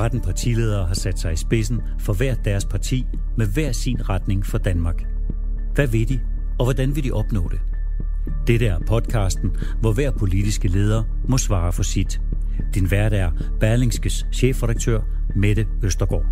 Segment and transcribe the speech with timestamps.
[0.00, 3.06] 13 partiledere har sat sig i spidsen for hver deres parti
[3.36, 5.02] med hver sin retning for Danmark.
[5.74, 6.20] Hvad vil de,
[6.58, 7.60] og hvordan vil de opnå det?
[8.46, 9.50] Dette er podcasten,
[9.80, 12.20] hvor hver politiske leder må svare for sit.
[12.74, 15.00] Din vært er Berlingskes chefredaktør
[15.36, 16.26] Mette Østergaard.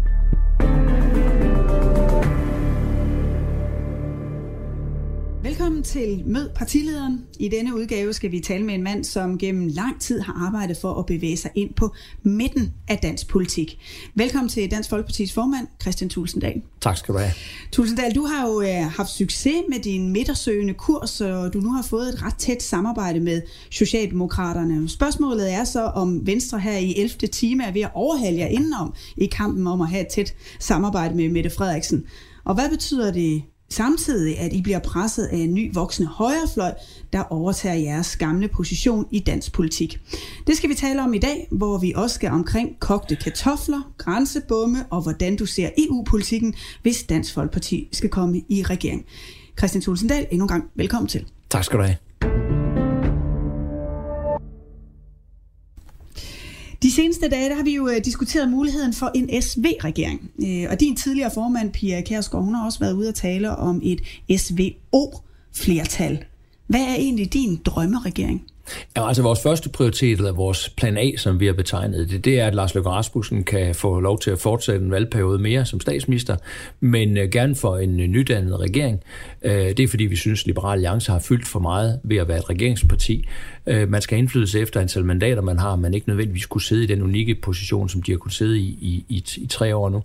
[5.49, 7.25] Velkommen til Mød partilederen.
[7.39, 10.77] I denne udgave skal vi tale med en mand, som gennem lang tid har arbejdet
[10.77, 13.79] for at bevæge sig ind på midten af dansk politik.
[14.15, 16.63] Velkommen til Dansk Folkepartis formand, Christian Tulsendal.
[16.81, 17.31] Tak skal du have.
[17.73, 21.83] Tulsendal, du har jo øh, haft succes med din midtersøgende kurs, og du nu har
[21.83, 24.89] fået et ret tæt samarbejde med Socialdemokraterne.
[24.89, 27.29] Spørgsmålet er så, om Venstre her i 11.
[27.29, 31.15] time er ved at overhale jer indenom i kampen om at have et tæt samarbejde
[31.15, 32.05] med Mette Frederiksen.
[32.45, 36.73] Og hvad betyder det Samtidig at I bliver presset af en ny voksende højrefløj,
[37.13, 40.01] der overtager jeres gamle position i dansk politik.
[40.47, 44.79] Det skal vi tale om i dag, hvor vi også skal omkring kogte kartofler, grænsebomme
[44.91, 49.05] og hvordan du ser EU-politikken, hvis Dansk Folkeparti skal komme i regering.
[49.59, 51.27] Christian Tulsendal, endnu en gang velkommen til.
[51.51, 52.08] Tak skal du have.
[56.83, 60.31] De seneste dage der har vi jo øh, diskuteret muligheden for en SV-regering.
[60.47, 63.81] Øh, og din tidligere formand, Pia Kærsgaard, hun har også været ude at tale om
[63.85, 64.01] et
[64.41, 66.25] SVO-flertal.
[66.67, 68.43] Hvad er egentlig din drømmeregering?
[68.97, 72.41] Ja, altså vores første prioritet, eller vores plan A, som vi har betegnet det, det
[72.41, 75.81] er, at Lars Løkke Rasmussen kan få lov til at fortsætte en valgperiode mere som
[75.81, 76.37] statsminister,
[76.81, 79.01] men uh, gerne for en uh, nydannet regering.
[79.45, 82.29] Uh, det er fordi, vi synes, at Liberale Alliance har fyldt for meget ved at
[82.29, 83.29] være et regeringsparti.
[83.89, 86.87] Man skal have indflydelse efter antal mandater, man har, man ikke nødvendigvis kunne sidde i
[86.87, 90.03] den unikke position, som de har kunnet sidde i i, i, i tre år nu.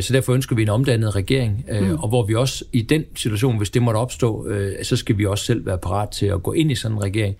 [0.00, 1.98] Så derfor ønsker vi en omdannet regering, mm.
[1.98, 4.48] og hvor vi også i den situation, hvis det måtte opstå,
[4.82, 7.36] så skal vi også selv være parat til at gå ind i sådan en regering.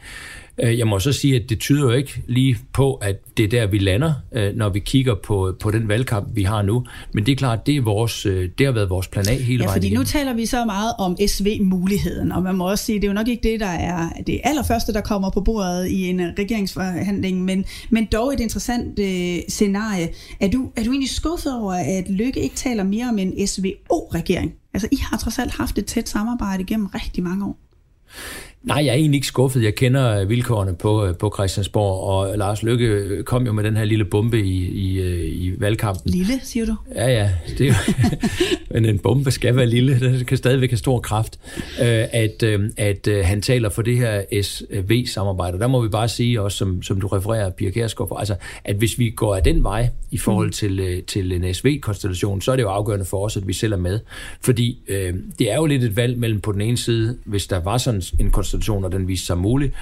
[0.63, 3.49] Øh, jeg må så sige, at det tyder jo ikke lige på, at det er
[3.49, 6.85] der, vi lander, øh, når vi kigger på, på den valgkamp, vi har nu.
[7.13, 9.43] Men det er klart, det, er vores, øh, det har været vores plan A hele
[9.43, 10.01] ja, vejen fordi igennem.
[10.01, 13.15] nu taler vi så meget om SV-muligheden, og man må også sige, det er jo
[13.15, 17.65] nok ikke det, der er det allerførste, der kommer på bordet i en regeringsforhandling, men,
[17.91, 20.09] men dog et interessant øh, scenarie.
[20.41, 24.53] Er du, er du egentlig skuffet over, at Lykke ikke taler mere om en SVO-regering?
[24.75, 27.59] Altså, I har trods alt haft et tæt samarbejde gennem rigtig mange år.
[28.63, 29.63] Nej, jeg er egentlig ikke skuffet.
[29.63, 34.05] Jeg kender vilkårene på, på Christiansborg, og Lars Lykke kom jo med den her lille
[34.05, 36.11] bombe i, i, i valgkampen.
[36.11, 36.77] Lille, siger du?
[36.95, 37.31] Ja, ja.
[37.59, 37.75] Det er jo,
[38.71, 40.01] men en bombe skal være lille.
[40.01, 41.39] Den kan stadigvæk have stor kraft.
[41.79, 42.43] At,
[42.77, 45.59] at han taler for det her SV-samarbejde.
[45.59, 48.35] Der må vi bare sige, også som, som du refererer, Pia Kjærsgaard, altså,
[48.65, 52.57] at hvis vi går af den vej i forhold til, til en SV-konstellation, så er
[52.57, 54.01] det jo afgørende for os, at vi selv er med.
[54.41, 57.61] Fordi øh, det er jo lidt et valg mellem på den ene side, hvis der
[57.61, 59.73] var sådan en konstellation, og den viste sig mulig,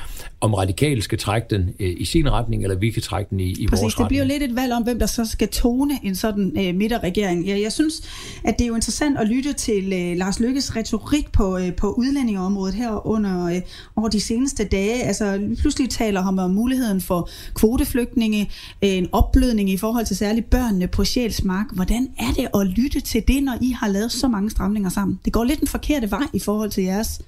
[0.41, 3.51] om radikale skal trække den øh, i sin retning, eller vi kan trække den i,
[3.51, 4.41] i Præcis, vores det bliver retning.
[4.41, 7.49] lidt et valg om, hvem der så skal tone en sådan øh, midterregering.
[7.49, 8.03] Jeg, jeg synes,
[8.45, 11.93] at det er jo interessant at lytte til øh, Lars Lykkes retorik på, øh, på
[11.93, 13.61] udlændingeområdet her under øh,
[13.97, 15.03] over de seneste dage.
[15.03, 18.51] Altså pludselig taler han om muligheden for kvoteflygtninge,
[18.85, 21.67] øh, en opblødning i forhold til særligt børnene på Sjælsmark.
[21.75, 25.21] Hvordan er det at lytte til det, når I har lavet så mange stramninger sammen?
[25.25, 27.21] Det går lidt den forkerte vej i forhold til jeres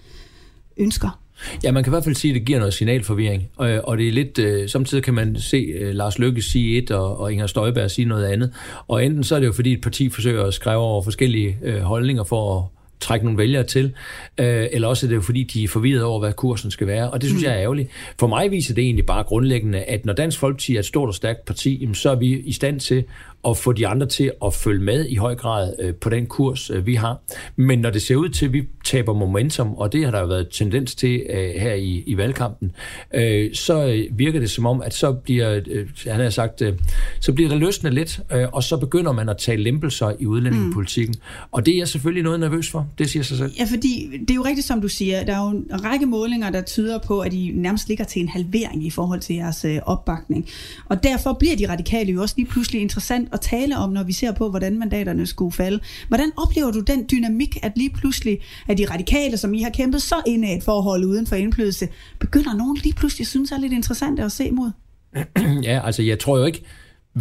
[0.76, 1.25] ønsker.
[1.64, 3.48] Ja, man kan i hvert fald sige, at det giver noget signalforvirring.
[3.56, 6.90] Og, og det er lidt, øh, samtidig kan man se øh, Lars Løkke sige et,
[6.90, 8.52] og, og Inger Støjberg sige noget andet.
[8.88, 11.80] Og enten så er det jo, fordi et parti forsøger at skrive over forskellige øh,
[11.80, 12.64] holdninger for at
[13.00, 13.92] trække nogle vælgere til,
[14.38, 17.10] øh, eller også er det jo fordi, de er forvirret over, hvad kursen skal være,
[17.10, 17.46] og det synes mm.
[17.48, 17.90] jeg er ærgerligt.
[18.20, 21.14] For mig viser det egentlig bare grundlæggende, at når Dansk Folkeparti er et stort og
[21.14, 23.04] stærkt parti, jamen, så er vi i stand til
[23.48, 26.70] at få de andre til at følge med i høj grad øh, på den kurs,
[26.70, 27.20] øh, vi har.
[27.56, 30.26] Men når det ser ud til, at vi taber momentum, og det har der jo
[30.26, 32.72] været tendens til øh, her i, i valgkampen,
[33.14, 36.72] øh, så øh, virker det som om, at så bliver, øh, han har sagt, øh,
[37.20, 41.14] så bliver der løsnet lidt, øh, og så begynder man at tage lempelser i udlændingepolitikken.
[41.18, 41.46] Mm.
[41.52, 42.88] Og det er jeg selvfølgelig noget nervøs for.
[42.98, 43.52] Det siger sig selv.
[43.58, 45.24] Ja, fordi det er jo rigtigt, som du siger.
[45.24, 48.28] Der er jo en række målinger, der tyder på, at I nærmest ligger til en
[48.28, 50.48] halvering i forhold til jeres øh, opbakning.
[50.88, 54.12] Og derfor bliver de radikale jo også lige pludselig interessant at tale om, når vi
[54.12, 55.80] ser på, hvordan mandaterne skulle falde.
[56.08, 58.38] Hvordan oplever du den dynamik, at lige pludselig,
[58.68, 61.88] at de radikale, som I har kæmpet så ind i et forhold uden for indflydelse,
[62.18, 64.70] begynder nogen lige pludselig synes er lidt interessant at se mod?
[65.68, 66.62] ja, altså jeg tror jo ikke,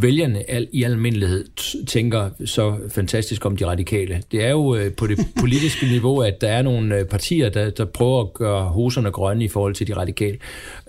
[0.01, 1.45] vælgerne al, i almindelighed
[1.85, 4.23] tænker så fantastisk om de radikale.
[4.31, 7.69] Det er jo øh, på det politiske niveau, at der er nogle øh, partier, der,
[7.69, 10.37] der prøver at gøre hoserne grønne i forhold til de radikale.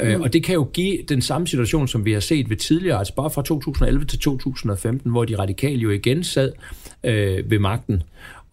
[0.00, 0.22] Øh, mm.
[0.22, 3.14] Og det kan jo give den samme situation, som vi har set ved tidligere, altså
[3.14, 6.52] bare fra 2011 til 2015, hvor de radikale jo igen sad
[7.04, 8.02] øh, ved magten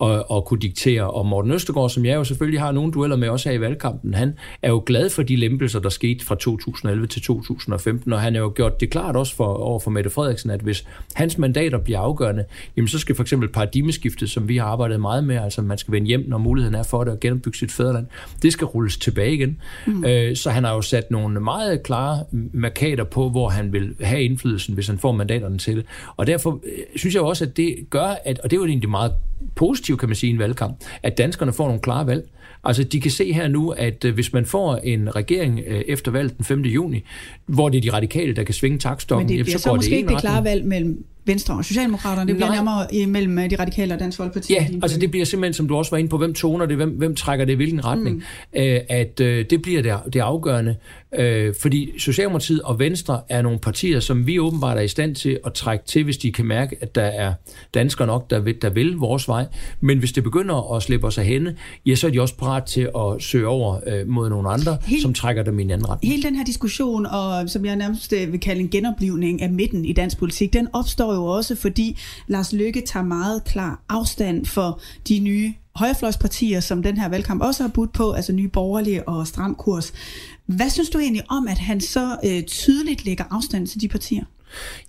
[0.03, 1.11] og, og kunne diktere.
[1.11, 4.13] Og Morten Østergaard, som jeg jo selvfølgelig har nogle dueller med også her i valgkampen,
[4.13, 8.35] han er jo glad for de lempelser, der skete fra 2011 til 2015, og han
[8.35, 11.77] har jo gjort det klart også for, over for Mette Frederiksen, at hvis hans mandater
[11.77, 12.45] bliver afgørende,
[12.77, 15.91] jamen så skal for eksempel paradigmeskiftet, som vi har arbejdet meget med, altså man skal
[15.91, 18.05] vende hjem, når muligheden er for det, og genopbygge sit fædreland,
[18.41, 19.61] det skal rulles tilbage igen.
[19.87, 20.05] Mm.
[20.05, 22.23] Øh, så han har jo sat nogle meget klare
[22.53, 25.83] markader på, hvor han vil have indflydelsen, hvis han får mandaterne til.
[26.17, 28.89] Og derfor øh, synes jeg også, at det gør, at, og det er jo egentlig
[28.89, 29.11] meget
[29.55, 32.29] positivt, kan man sige, i en valgkamp, at danskerne får nogle klare valg.
[32.63, 36.11] Altså, de kan se her nu, at øh, hvis man får en regering øh, efter
[36.11, 36.61] valget den 5.
[36.61, 37.03] juni,
[37.45, 39.75] hvor det er de radikale, der kan svinge takstokken, Men det bliver så, så går
[39.75, 42.27] måske det ikke det klare valg mellem Venstre og Socialdemokraterne.
[42.27, 42.55] Det bliver Nej.
[42.55, 44.53] nærmere imellem øh, de radikale og Dansk Folkeparti.
[44.53, 46.89] Ja, altså det bliver simpelthen, som du også var inde på, hvem toner det, hvem,
[46.89, 48.15] hvem trækker det i hvilken retning.
[48.15, 48.61] Mm.
[48.89, 50.75] At øh, det bliver det, det afgørende.
[51.17, 55.39] Øh, fordi Socialdemokratiet og Venstre er nogle partier, som vi åbenbart er i stand til
[55.45, 57.33] at trække til, hvis de kan mærke, at der er
[57.73, 59.45] danskere nok, der vil, der vil vores vej.
[59.81, 61.55] Men hvis det begynder at slippe os af hende,
[61.85, 65.01] ja, så er de også parat til at søge over øh, mod nogle andre, Helt,
[65.01, 66.11] som trækker dem i en anden retning.
[66.11, 69.85] Hele den her diskussion, og som jeg nærmest øh, vil kalde en genoplivning af midten
[69.85, 74.81] i dansk politik, den opstår jo også, fordi Lars Løkke tager meget klar afstand for
[75.07, 79.27] de nye højrefløjspartier, som den her valgkamp også har budt på, altså nye borgerlige og
[79.27, 79.93] stram kurs.
[80.55, 84.23] Hvad synes du egentlig om, at han så øh, tydeligt lægger afstand til de partier?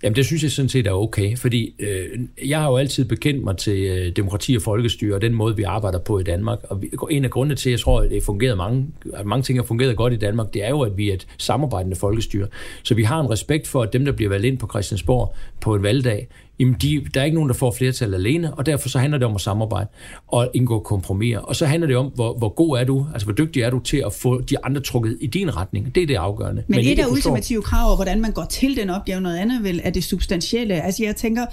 [0.03, 2.19] Jamen det synes jeg sådan set er okay, fordi øh,
[2.49, 5.63] jeg har jo altid bekendt mig til øh, demokrati og folkestyre og den måde, vi
[5.63, 6.59] arbejder på i Danmark.
[6.63, 9.43] Og vi, en af grundene til, at jeg tror, at det fungerer mange, at mange
[9.43, 12.47] ting har fungeret godt i Danmark, det er jo, at vi er et samarbejdende folkestyre.
[12.83, 15.75] Så vi har en respekt for, at dem, der bliver valgt ind på Christiansborg på
[15.75, 16.27] en valgdag,
[16.59, 19.27] jamen de, der er ikke nogen, der får flertal alene, og derfor så handler det
[19.27, 19.89] om at samarbejde
[20.27, 21.39] og indgå kompromiser.
[21.39, 23.79] Og så handler det om, hvor, hvor god er du, altså hvor dygtig er du
[23.79, 25.95] til at få de andre trukket i din retning.
[25.95, 26.63] Det er det afgørende.
[26.67, 29.81] Men, Men et af ultimative krav, hvordan man går til den opgave, noget andet vel,
[29.83, 30.81] er det substantielle.
[30.81, 31.45] Altså jeg tænker,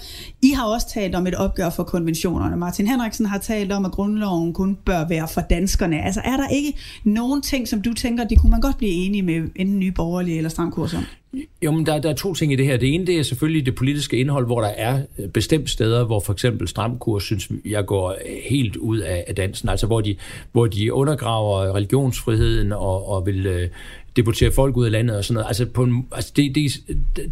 [0.43, 2.56] I har også talt om et opgør for konventionerne.
[2.56, 6.05] Martin Henriksen har talt om, at grundloven kun bør være for danskerne.
[6.05, 6.72] Altså er der ikke
[7.05, 10.37] nogen ting, som du tænker, det kunne man godt blive enige med enten nye borgerlige
[10.37, 10.50] eller
[10.96, 11.21] om?
[11.62, 12.76] Jo, men der, der er to ting i det her.
[12.76, 16.20] Det ene, det er selvfølgelig det politiske indhold, hvor der er øh, bestemt steder, hvor
[16.20, 18.17] for eksempel stramkurs, synes jeg, går øh,
[18.50, 19.69] helt ud af, af dansen.
[19.69, 20.17] Altså, hvor de,
[20.52, 23.69] hvor de undergraver religionsfriheden og, og vil øh,
[24.17, 25.46] deportere folk ud af landet og sådan noget.
[25.49, 26.73] Altså, på en, altså det, det,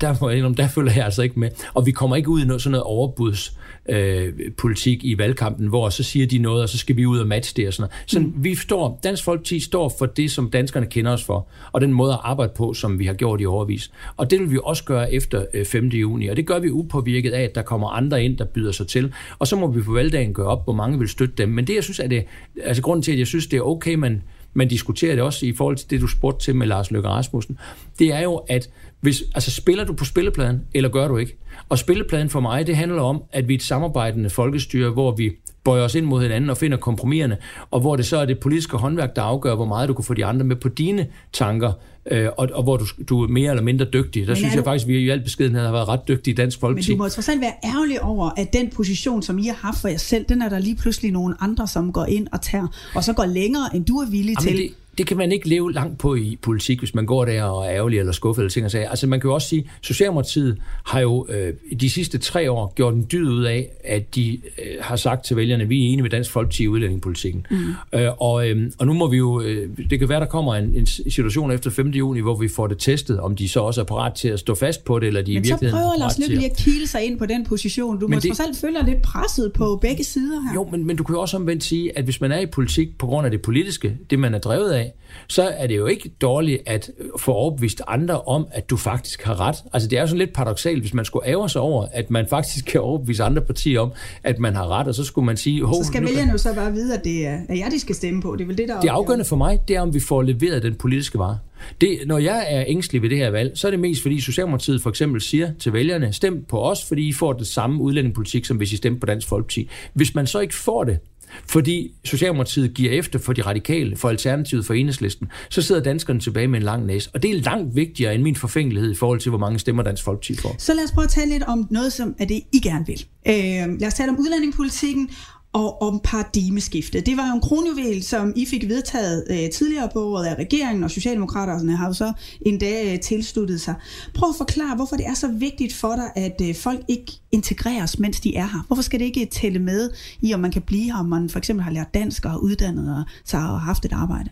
[0.01, 1.51] der, må jeg, der følger jeg altså ikke med.
[1.75, 3.57] Og vi kommer ikke ud i noget, sådan noget overbuds
[3.91, 7.27] øh, politik i valgkampen, hvor så siger de noget, og så skal vi ud og
[7.27, 8.11] matche det og sådan noget.
[8.11, 8.45] Så mm.
[8.45, 12.13] vi står, Dansk Folkeparti står for det, som danskerne kender os for, og den måde
[12.13, 13.91] at arbejde på, som vi har gjort i overvis.
[14.17, 15.87] Og det vil vi også gøre efter øh, 5.
[15.87, 18.87] juni, og det gør vi upåvirket af, at der kommer andre ind, der byder sig
[18.87, 19.13] til.
[19.39, 21.49] Og så må vi på valgdagen gøre op, hvor mange vil støtte dem.
[21.49, 22.25] Men det, jeg synes, er det,
[22.63, 24.23] altså grunden til, at jeg synes, det er okay, man,
[24.55, 27.59] man diskuterer det også i forhold til det, du spurgte til med Lars Løkke Rasmussen,
[27.99, 28.71] det er jo, at
[29.01, 31.39] hvis, altså spiller du på spillepladen, eller gør du ikke?
[31.69, 35.31] Og spillepladen for mig, det handler om, at vi er et samarbejdende folkestyre, hvor vi
[35.65, 37.37] bøjer os ind mod hinanden og finder kompromiserne,
[37.71, 40.15] og hvor det så er det politiske håndværk, der afgør, hvor meget du kan få
[40.15, 41.73] de andre med på dine tanker,
[42.11, 44.23] øh, og, og hvor du, du er mere eller mindre dygtig.
[44.23, 46.35] Der men synes jeg faktisk, at vi i al beskedenhed har været ret dygtige i
[46.35, 46.91] Dansk Folkeparti.
[46.91, 49.81] Men du må trods alt være ærgerlig over, at den position, som I har haft
[49.81, 52.67] for jer selv, den er der lige pludselig nogle andre, som går ind og tager,
[52.95, 54.63] og så går længere, end du er villig Jamen til.
[54.63, 57.67] Det, det kan man ikke leve langt på i politik, hvis man går der og
[57.67, 58.89] er ærgerlig eller skuffet eller ting og sager.
[58.89, 62.73] Altså man kan jo også sige, at Socialdemokratiet har jo øh, de sidste tre år
[62.77, 65.89] gjort en dyd ud af, at de øh, har sagt til vælgerne, at vi er
[65.89, 67.47] enige med Dansk Folkeparti i udlændingepolitikken.
[67.51, 67.57] Mm.
[67.95, 70.75] Øh, og, øh, og nu må vi jo, øh, det kan være, der kommer en,
[70.75, 71.89] en situation efter 5.
[71.89, 74.55] juni, hvor vi får det testet, om de så også er parat til at stå
[74.55, 76.87] fast på det, eller de Men i virkeligheden så prøver Lars Løkke lige at kile
[76.87, 78.01] sig ind på den position.
[78.01, 80.55] Du men må trods alt føle lidt presset på begge sider her.
[80.55, 82.99] Jo, men, men du kan jo også omvendt sige, at hvis man er i politik
[82.99, 84.90] på grund af det politiske, det man er drevet af,
[85.29, 89.41] så er det jo ikke dårligt at få overbevist andre om, at du faktisk har
[89.41, 89.57] ret.
[89.73, 92.27] Altså det er jo sådan lidt paradoxalt, hvis man skulle ære sig over, at man
[92.31, 93.93] faktisk kan overbevise andre partier om,
[94.23, 95.61] at man har ret, og så skulle man sige...
[95.61, 98.23] Så skal vælgerne jo så bare vide, at det er, at jeg, de skal stemme
[98.23, 98.37] på.
[98.37, 100.63] Det er vel det, der Det afgørende for mig, det er, om vi får leveret
[100.63, 101.39] den politiske vare.
[101.81, 104.83] Det, når jeg er ængstelig ved det her valg, så er det mest fordi Socialdemokratiet
[104.83, 108.57] for eksempel siger til vælgerne, stem på os, fordi I får det samme udlændingepolitik, som
[108.57, 109.69] hvis I stemte på Dansk Folkeparti.
[109.93, 110.99] Hvis man så ikke får det,
[111.47, 116.49] fordi Socialdemokratiet giver efter for de radikale, for Alternativet, for Enhedslisten, så sidder danskerne tilbage
[116.49, 117.11] med en lang næse.
[117.15, 120.05] Og det er langt vigtigere end min forfængelighed i forhold til, hvor mange stemmer Dansk
[120.05, 120.55] Folkeparti får.
[120.59, 123.05] Så lad os prøve at tale lidt om noget, som er det, I gerne vil.
[123.29, 123.35] Øh,
[123.81, 125.11] lad os tale om udlændingepolitikken,
[125.53, 127.07] og om paradigmeskiftet.
[127.07, 130.85] Det var jo en kronjuvel, som I fik vedtaget øh, tidligere på året af regeringen,
[130.85, 132.13] og Socialdemokraterne har jo så
[132.47, 133.75] endda øh, tilsluttet sig.
[134.15, 137.99] Prøv at forklare, hvorfor det er så vigtigt for dig, at øh, folk ikke integreres,
[137.99, 138.65] mens de er her.
[138.67, 139.91] Hvorfor skal det ikke tælle med
[140.21, 142.39] i, om man kan blive her, om man for eksempel har lært dansk og har
[142.39, 144.31] uddannet sig og haft et arbejde?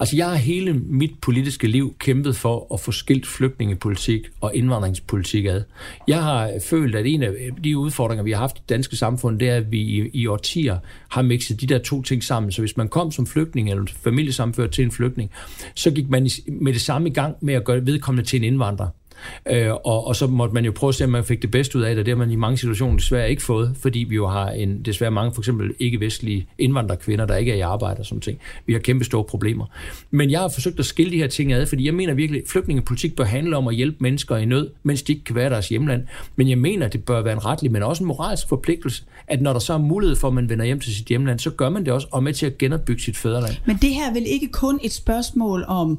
[0.00, 5.44] Altså, jeg har hele mit politiske liv kæmpet for at få skilt flygtningepolitik og indvandringspolitik
[5.44, 5.62] ad.
[6.08, 8.96] Jeg har følt, at en af øh, de udfordringer, vi har haft i det danske
[8.96, 10.78] samfund, det er, at vi i, i årtier
[11.08, 12.52] har mixet de der to ting sammen.
[12.52, 15.30] Så hvis man kom som flygtning eller familiesamført til en flygtning,
[15.74, 18.88] så gik man med det samme i gang med at gøre vedkommende til en indvandrer.
[19.50, 21.78] Øh, og, og så måtte man jo prøve at se, om man fik det bedste
[21.78, 22.06] ud af det.
[22.06, 25.10] Det har man i mange situationer desværre ikke fået, fordi vi jo har en, desværre
[25.10, 28.38] mange for eksempel ikke-vestlige indvandrerkvinder, der ikke er i arbejde og sådan ting.
[28.66, 29.66] Vi har kæmpe store problemer.
[30.10, 32.48] Men jeg har forsøgt at skille de her ting ad, fordi jeg mener virkelig, at
[32.48, 35.68] flygtningepolitik bør handle om at hjælpe mennesker i nød, mens de ikke kan være deres
[35.68, 36.02] hjemland.
[36.36, 39.42] Men jeg mener, at det bør være en retlig, men også en moralsk forpligtelse, at
[39.42, 41.68] når der så er mulighed for, at man vender hjem til sit hjemland, så gør
[41.68, 43.54] man det også, og med til at genopbygge sit fædreland.
[43.66, 45.98] Men det her er vel ikke kun et spørgsmål om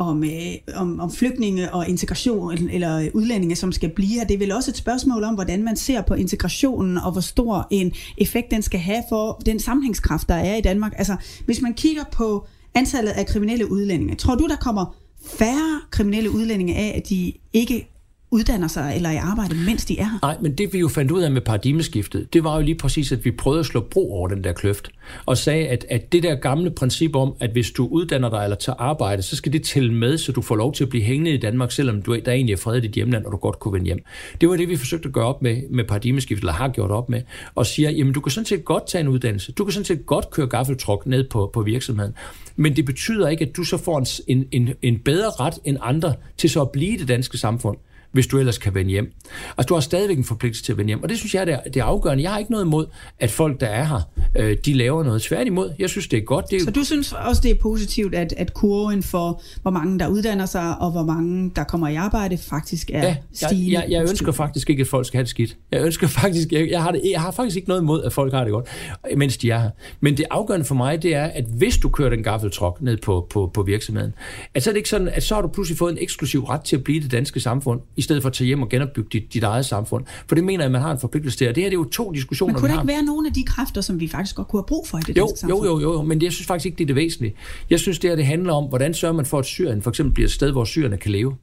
[0.00, 0.30] om, øh,
[0.74, 4.24] om, om flygtninge og integration eller udlændinge, som skal blive her.
[4.24, 7.66] Det er vel også et spørgsmål om, hvordan man ser på integrationen, og hvor stor
[7.70, 10.92] en effekt den skal have for den sammenhængskraft, der er i Danmark.
[10.98, 16.30] Altså, hvis man kigger på antallet af kriminelle udlændinge, tror du, der kommer færre kriminelle
[16.30, 17.89] udlændinge af, at de ikke
[18.32, 20.18] uddanner sig eller i arbejde, mens de er her.
[20.22, 23.12] Nej, men det vi jo fandt ud af med paradigmeskiftet, det var jo lige præcis,
[23.12, 24.90] at vi prøvede at slå bro over den der kløft,
[25.26, 28.56] og sagde, at, at det der gamle princip om, at hvis du uddanner dig eller
[28.56, 31.30] tager arbejde, så skal det tælle med, så du får lov til at blive hængende
[31.30, 33.72] i Danmark, selvom du, der egentlig er fred i dit hjemland, og du godt kunne
[33.72, 34.04] vende hjem.
[34.40, 37.08] Det var det, vi forsøgte at gøre op med, med paradigmeskiftet, eller har gjort op
[37.08, 37.22] med,
[37.54, 40.06] og siger, jamen du kan sådan set godt tage en uddannelse, du kan sådan set
[40.06, 42.14] godt køre gaffeltruk ned på, på virksomheden,
[42.56, 46.14] men det betyder ikke, at du så får en, en, en bedre ret end andre
[46.36, 47.76] til så at blive i det danske samfund
[48.12, 49.12] hvis du ellers kan vende hjem.
[49.58, 51.54] Altså, du har stadigvæk en forpligtelse til at vende hjem, og det synes jeg, det
[51.54, 52.22] er, det er afgørende.
[52.22, 52.86] Jeg har ikke noget imod,
[53.18, 54.00] at folk, der er her,
[54.36, 55.22] øh, de laver noget.
[55.22, 56.44] Tværtimod, jeg synes, det er godt.
[56.50, 56.64] Det er...
[56.64, 60.46] Så du synes også, det er positivt, at, at kurven for, hvor mange der uddanner
[60.46, 63.72] sig, og hvor mange der kommer i arbejde, faktisk er ja, stigende?
[63.72, 65.56] Jeg, jeg, jeg ønsker faktisk ikke, at folk skal have det skidt.
[65.70, 68.32] Jeg ønsker faktisk, jeg, jeg, har det, jeg har faktisk ikke noget imod, at folk
[68.32, 68.68] har det godt,
[69.16, 69.70] mens de er her.
[70.00, 73.26] Men det afgørende for mig, det er, at hvis du kører den gaffeltruk ned på,
[73.30, 74.14] på, på virksomheden,
[74.54, 76.60] at så er det ikke sådan, at så har du pludselig fået en eksklusiv ret
[76.60, 79.34] til at blive det danske samfund, i stedet for at tage hjem og genopbygge dit,
[79.34, 80.04] dit eget samfund.
[80.26, 81.48] For det mener jeg, at man har en forpligtelse til.
[81.48, 83.34] Og det her det er jo to diskussioner, Men kunne der ikke være nogle af
[83.34, 85.64] de kræfter, som vi faktisk godt kunne have brug for i det jo, danske samfund?
[85.64, 87.34] Jo, jo, jo, men jeg synes faktisk ikke, det er det væsentlige.
[87.70, 90.14] Jeg synes, det her det handler om, hvordan sørger man for, at Syrien for eksempel
[90.14, 91.36] bliver et sted, hvor syrerne kan leve.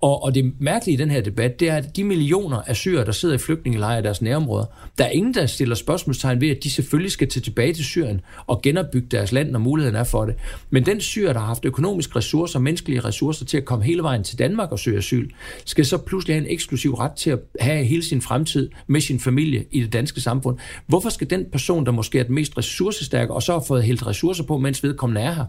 [0.00, 3.04] Og, og det mærkelige i den her debat, det er, at de millioner af syrer,
[3.04, 4.64] der sidder i flygtningelejre i deres nærområder,
[4.98, 8.20] der er ingen, der stiller spørgsmålstegn ved, at de selvfølgelig skal til tilbage til Syrien
[8.46, 10.34] og genopbygge deres land, når muligheden er for det.
[10.70, 14.24] Men den syrer, der har haft økonomiske ressourcer, menneskelige ressourcer til at komme hele vejen
[14.24, 15.30] til Danmark og søge asyl,
[15.64, 19.20] skal så pludselig have en eksklusiv ret til at have hele sin fremtid med sin
[19.20, 20.58] familie i det danske samfund.
[20.86, 24.06] Hvorfor skal den person, der måske er den mest ressourcestærke, og så har fået helt
[24.06, 25.44] ressourcer på, mens vedkommende er her,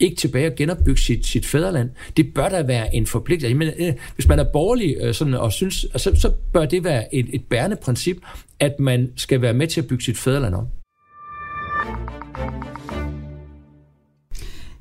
[0.00, 1.90] ikke tilbage og genopbygge sit, sit fædreland.
[2.16, 3.54] Det bør da være en forpligtelse.
[3.54, 7.14] Men, øh, hvis man er borgerlig øh, sådan, og synes, så, så bør det være
[7.14, 8.16] et, et bærende princip,
[8.60, 10.66] at man skal være med til at bygge sit fædreland om.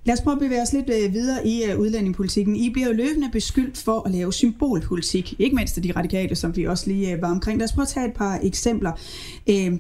[0.04, 2.56] Lad os prøve at bevæge os lidt øh, videre i øh, udlændingepolitikken.
[2.56, 6.56] I bliver jo løbende beskyldt for at lave symbolpolitik, ikke mindst af de radikale, som
[6.56, 7.60] vi også lige øh, var omkring.
[7.60, 8.92] Lad os prøve at tage et par eksempler.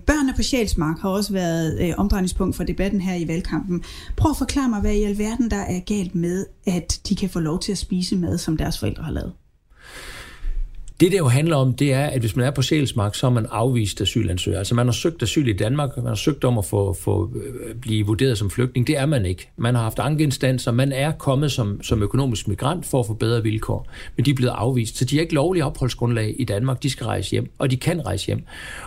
[0.07, 3.83] Børnene på Sjælsmark har også været omdrejningspunkt for debatten her i valgkampen.
[4.17, 7.39] Prøv at forklare mig, hvad i alverden der er galt med, at de kan få
[7.39, 9.33] lov til at spise mad, som deres forældre har lavet.
[11.01, 13.31] Det, det jo handler om, det er, at hvis man er på Sjælsmark, så er
[13.31, 14.57] man afvist asylansøger.
[14.57, 17.75] Altså man har søgt asyl i Danmark, man har søgt om at få, få øh,
[17.75, 18.87] blive vurderet som flygtning.
[18.87, 19.49] Det er man ikke.
[19.57, 23.43] Man har haft ankeinstanser, man er kommet som, som økonomisk migrant for at få bedre
[23.43, 23.87] vilkår.
[24.15, 26.83] Men de er blevet afvist, så de har ikke lovlige opholdsgrundlag i Danmark.
[26.83, 28.43] De skal rejse hjem, og de kan rejse hjem.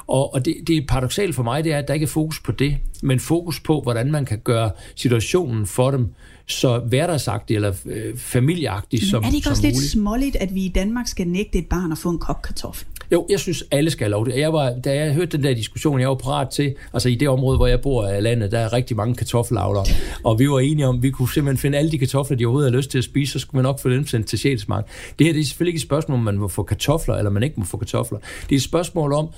[0.07, 2.41] Og, og det, det er paradoxalt for mig, det er, at der ikke er fokus
[2.41, 6.09] på det, men fokus på, hvordan man kan gøre situationen for dem
[6.47, 10.65] så hverdagsagtig eller øh, familieagtig som Men er det ikke også lidt småligt, at vi
[10.65, 12.87] i Danmark skal nægte et barn at få en kop kartoffel?
[13.13, 14.39] Jo, jeg synes, alle skal have lov det.
[14.39, 17.29] Jeg var, da jeg hørte den der diskussion, jeg var parat til, altså i det
[17.29, 19.85] område, hvor jeg bor i landet, der er rigtig mange kartoffelavlere,
[20.25, 22.73] og vi var enige om, at vi kunne simpelthen finde alle de kartofler, de overhovedet
[22.73, 24.87] har lyst til at spise, så skulle man nok få dem sendt til Sjælsmark.
[25.19, 27.43] Det her det er selvfølgelig ikke et spørgsmål, om man må få kartofler, eller man
[27.43, 28.19] ikke må få kartofler.
[28.43, 29.29] Det er et spørgsmål om,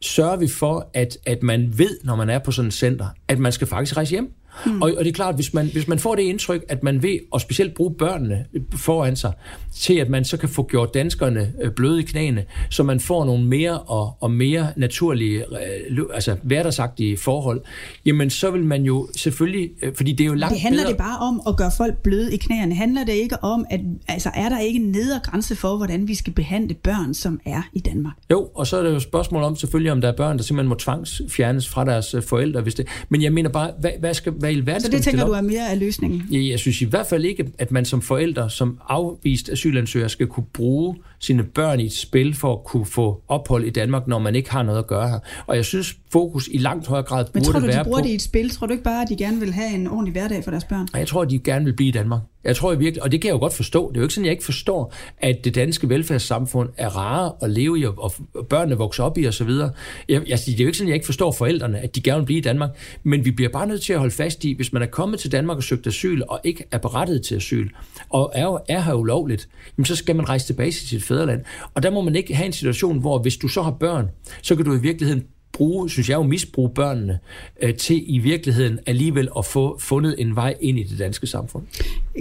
[0.00, 3.38] sørger vi for, at, at man ved, når man er på sådan et center, at
[3.38, 4.32] man skal faktisk rejse hjem.
[4.66, 4.82] Mm.
[4.82, 7.20] Og, og det er klart, hvis man, hvis man får det indtryk, at man vil,
[7.30, 8.44] og specielt bruge børnene
[8.76, 9.32] foran sig,
[9.74, 13.24] til at man så kan få gjort danskerne øh, bløde i knæene, så man får
[13.24, 15.44] nogle mere og, og mere naturlige,
[15.90, 17.62] øh, altså hverdagsagtige forhold,
[18.06, 20.90] jamen så vil man jo selvfølgelig, øh, fordi det er jo langt Det handler bedre...
[20.90, 22.74] det bare om at gøre folk bløde i knæene.
[22.74, 26.14] Handler det ikke om, at altså, er der ikke en nedre grænse for, hvordan vi
[26.14, 28.14] skal behandle børn, som er i Danmark?
[28.30, 30.44] Jo, og så er det jo et spørgsmål om selvfølgelig, om der er børn, der
[30.44, 32.86] simpelthen må tvangsfjernes fra deres forældre, hvis det...
[33.08, 35.40] Men jeg mener bare, hvad, hvad, skal, hvad i verden Så det tænker du er
[35.40, 36.22] mere af løsningen?
[36.30, 40.26] Jeg, jeg synes i hvert fald ikke, at man som forældre, som afvist asylansøger, skal
[40.26, 44.18] kunne bruge sine børn i et spil for at kunne få ophold i Danmark, når
[44.18, 45.18] man ikke har noget at gøre her.
[45.46, 47.98] Og jeg synes, fokus i langt højere grad Men burde tror du, være de bruger
[47.98, 48.04] på...
[48.04, 48.50] det i et spil?
[48.50, 50.88] Tror du ikke bare, at de gerne vil have en ordentlig hverdag for deres børn?
[50.94, 52.20] Jeg tror, at de gerne vil blive i Danmark.
[52.44, 53.88] Jeg tror jeg virkelig, og det kan jeg jo godt forstå.
[53.88, 57.50] Det er jo ikke sådan, jeg ikke forstår, at det danske velfærdssamfund er rare at
[57.50, 58.12] leve i, og
[58.50, 59.48] børnene vokser op i osv.
[59.48, 59.68] Jeg,
[60.08, 62.38] jeg, det er jo ikke sådan, jeg ikke forstår forældrene, at de gerne vil blive
[62.38, 62.70] i Danmark.
[63.02, 65.32] Men vi bliver bare nødt til at holde fast i, hvis man er kommet til
[65.32, 67.68] Danmark og søgt asyl, og ikke er berettiget til asyl,
[68.08, 71.40] og er, er her ulovligt, jamen så skal man rejse tilbage til sit fædreland.
[71.74, 74.08] Og der må man ikke have en situation, hvor hvis du så har børn,
[74.42, 77.18] så kan du i virkeligheden bruge, synes jeg jo, misbruge børnene
[77.62, 81.64] øh, til i virkeligheden alligevel at få fundet en vej ind i det danske samfund.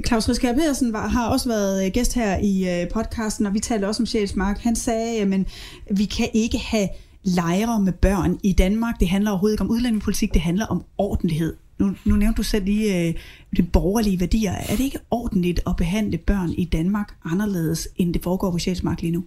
[0.07, 3.59] Claus Riskær Pedersen var, har også været øh, gæst her i øh, podcasten, og vi
[3.59, 4.59] talte også om Sjælsmark.
[4.59, 6.87] Han sagde, øh, at vi kan ikke have
[7.23, 8.99] lejre med børn i Danmark.
[8.99, 11.53] Det handler overhovedet ikke om udlændingepolitik, det handler om ordentlighed.
[11.83, 13.13] Nu, nu nævnte du selv lige øh,
[13.57, 14.51] de borgerlige værdier.
[14.51, 19.01] Er det ikke ordentligt at behandle børn i Danmark anderledes, end det foregår på Sjælsmark
[19.01, 19.23] lige nu?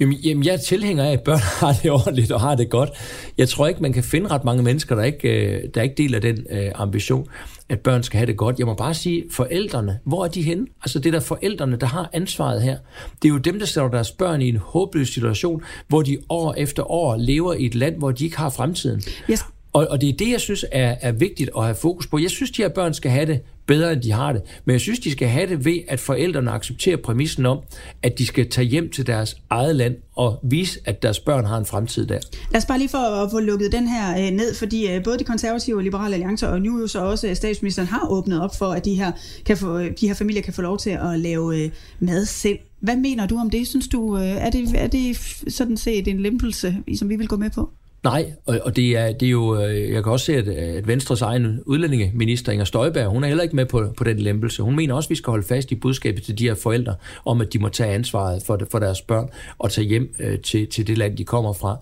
[0.00, 2.90] Jamen, jeg er tilhænger af, at børn har det ordentligt og har det godt.
[3.38, 6.18] Jeg tror ikke, man kan finde ret mange mennesker, der ikke, øh, der ikke deler
[6.18, 7.26] den øh, ambition,
[7.68, 8.58] at børn skal have det godt.
[8.58, 10.66] Jeg må bare sige, forældrene, hvor er de henne?
[10.82, 12.78] Altså det der forældrene, der har ansvaret her.
[13.22, 16.54] Det er jo dem, der sætter deres børn i en håbløs situation, hvor de år
[16.58, 19.02] efter år lever i et land, hvor de ikke har fremtiden.
[19.30, 19.44] Yes.
[19.72, 22.18] Og, og det er det, jeg synes er, er vigtigt at have fokus på.
[22.18, 24.42] Jeg synes, de her børn skal have det bedre, end de har det.
[24.64, 27.58] Men jeg synes, de skal have det ved, at forældrene accepterer præmissen om,
[28.02, 31.58] at de skal tage hjem til deres eget land og vise, at deres børn har
[31.58, 32.18] en fremtid der.
[32.50, 35.18] Lad os bare lige for at få lukket den her øh, ned, fordi øh, både
[35.18, 38.56] de konservative og liberale alliancer, og nu jo så også øh, statsministeren har åbnet op
[38.58, 39.12] for, at de her,
[39.46, 42.58] kan få, øh, de her familier kan få lov til at lave øh, mad selv.
[42.80, 43.66] Hvad mener du om det?
[43.66, 45.16] Synes du, øh, er det, er det
[45.48, 47.70] sådan set en lempelse, som vi vil gå med på?
[48.04, 51.22] Nej, og, og det, er, det er jo, jeg kan også se, at, at Venstres
[51.22, 54.62] egen udlændingeminister Inger Støjberg, hun er heller ikke med på, på den lempelse.
[54.62, 57.40] Hun mener også, at vi skal holde fast i budskabet til de her forældre, om
[57.40, 59.28] at de må tage ansvaret for, for deres børn
[59.58, 61.76] og tage hjem øh, til, til det land, de kommer fra.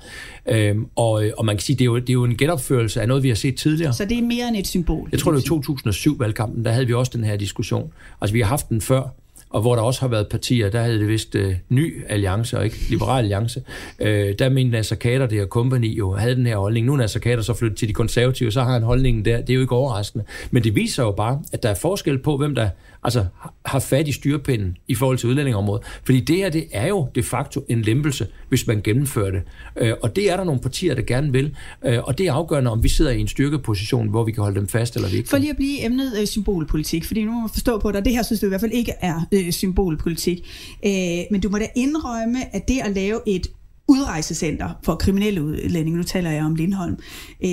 [0.49, 3.09] Øhm, og, og man kan sige, det er, jo, det er jo en genopførelse af
[3.09, 3.93] noget, vi har set tidligere.
[3.93, 5.09] Så det er mere end et symbol?
[5.13, 7.93] Jeg tror, det var 2007-valgkampen, der havde vi også den her diskussion.
[8.21, 9.15] Altså, vi har haft den før,
[9.51, 12.65] og hvor der også har været partier, der havde det vist øh, ny alliance og
[12.65, 13.63] ikke liberal alliance.
[13.99, 16.87] Øh, der mente Nasser Kader, det her company, jo havde den her holdning.
[16.87, 19.41] Nu er Nasser Kader så flyttet til de konservative, så har han holdningen der.
[19.41, 20.25] Det er jo ikke overraskende.
[20.51, 22.69] Men det viser jo bare, at der er forskel på, hvem der
[23.05, 23.27] altså,
[23.67, 25.87] har fat i styrpinden i forhold til udlændingområdet.
[26.05, 29.43] Fordi det her, det er jo de facto en lempelse, hvis man gennemfører det.
[29.77, 31.57] Øh, og det er der nogle partier, der gerne vil.
[31.85, 34.61] Øh, og det er afgørende, om vi sidder i en styrkeposition, hvor vi kan holde
[34.61, 37.41] dem fast, eller vi ikke For lige at blive emnet øh, symbolpolitik, fordi nu må
[37.41, 40.39] man forstå på dig, det her synes du i hvert fald ikke er øh, symbolpolitik.
[40.87, 40.93] Øh,
[41.31, 43.47] men du må da indrømme, at det at lave et
[43.89, 46.99] udrejsecenter for kriminelle udlændinge, nu taler jeg om Lindholm,
[47.45, 47.51] øh,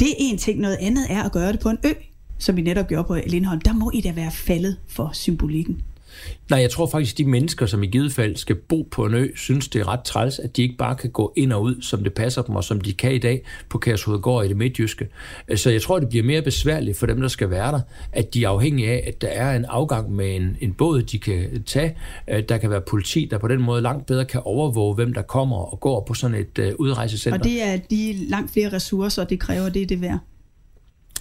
[0.00, 0.60] det er en ting.
[0.60, 1.88] Noget andet er at gøre det på en ø,
[2.38, 3.60] som vi netop gjorde på Lindholm.
[3.60, 5.82] Der må I da være faldet for symbolikken.
[6.50, 9.14] Nej, jeg tror faktisk, at de mennesker, som i givet fald skal bo på en
[9.14, 11.82] ø, synes, det er ret træls, at de ikke bare kan gå ind og ud,
[11.82, 15.08] som det passer dem, og som de kan i dag på Kærshovedgård i det midtjyske.
[15.56, 17.80] Så jeg tror, det bliver mere besværligt for dem, der skal være der,
[18.12, 21.18] at de er afhængige af, at der er en afgang med en, en båd, de
[21.18, 21.96] kan tage.
[22.48, 25.56] Der kan være politi, der på den måde langt bedre kan overvåge, hvem der kommer
[25.56, 27.38] og går på sådan et uh, udrejsecenter.
[27.38, 30.18] Og det er de langt flere ressourcer, det kræver det, det værd.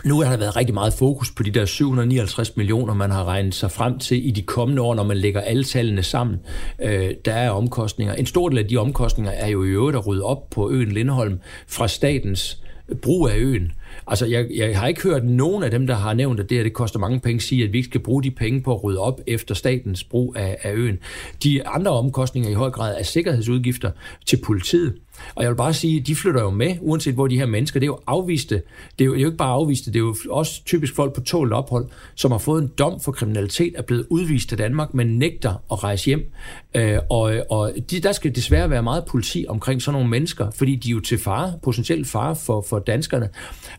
[0.05, 3.55] Nu har der været rigtig meget fokus på de der 759 millioner, man har regnet
[3.55, 6.39] sig frem til i de kommende år, når man lægger alle tallene sammen.
[6.81, 8.13] Øh, der er omkostninger.
[8.13, 10.91] En stor del af de omkostninger er jo i øvrigt at rydde op på øen
[10.91, 12.61] Lindholm fra statens
[13.01, 13.71] brug af øen.
[14.07, 16.63] Altså, jeg, jeg har ikke hørt nogen af dem, der har nævnt, at det her
[16.63, 18.99] det koster mange penge, sige, at vi ikke skal bruge de penge på at rydde
[18.99, 20.99] op efter statens brug af, af øen.
[21.43, 23.91] De andre omkostninger i høj grad er sikkerhedsudgifter
[24.25, 24.93] til politiet.
[25.35, 27.85] Og jeg vil bare sige, de flytter jo med, uanset hvor de her mennesker, det
[27.85, 28.55] er jo afviste.
[28.99, 31.13] Det er jo, det er jo ikke bare afviste, det er jo også typisk folk
[31.13, 34.93] på tålt ophold, som har fået en dom for kriminalitet, er blevet udvist til Danmark,
[34.93, 36.31] men nægter at rejse hjem.
[36.75, 40.75] Øh, og og de, der skal desværre være meget politi omkring sådan nogle mennesker, fordi
[40.75, 43.29] de er jo til fare, potentielt fare for, for danskerne.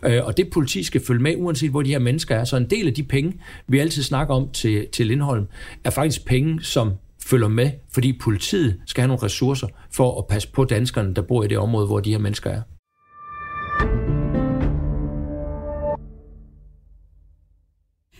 [0.08, 2.44] Øh, og det politi skal følge med, uanset hvor de her mennesker er.
[2.44, 3.32] Så en del af de penge,
[3.66, 5.46] vi altid snakker om til, til Lindholm,
[5.84, 6.92] er faktisk penge, som
[7.26, 11.44] følger med, fordi politiet skal have nogle ressourcer for at passe på danskerne, der bor
[11.44, 12.62] i det område, hvor de her mennesker er.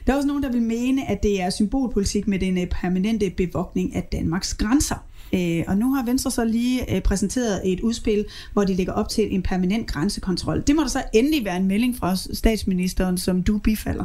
[0.06, 3.30] Der er også nogen, der vil mene, at det er symbolpolitik med den øh, permanente
[3.36, 5.04] bevogtning af Danmarks grænser.
[5.34, 9.08] Øh, og nu har Venstre så lige øh, præsenteret et udspil, hvor de lægger op
[9.08, 10.62] til en permanent grænsekontrol.
[10.66, 14.04] Det må der så endelig være en melding fra statsministeren, som du bifalder.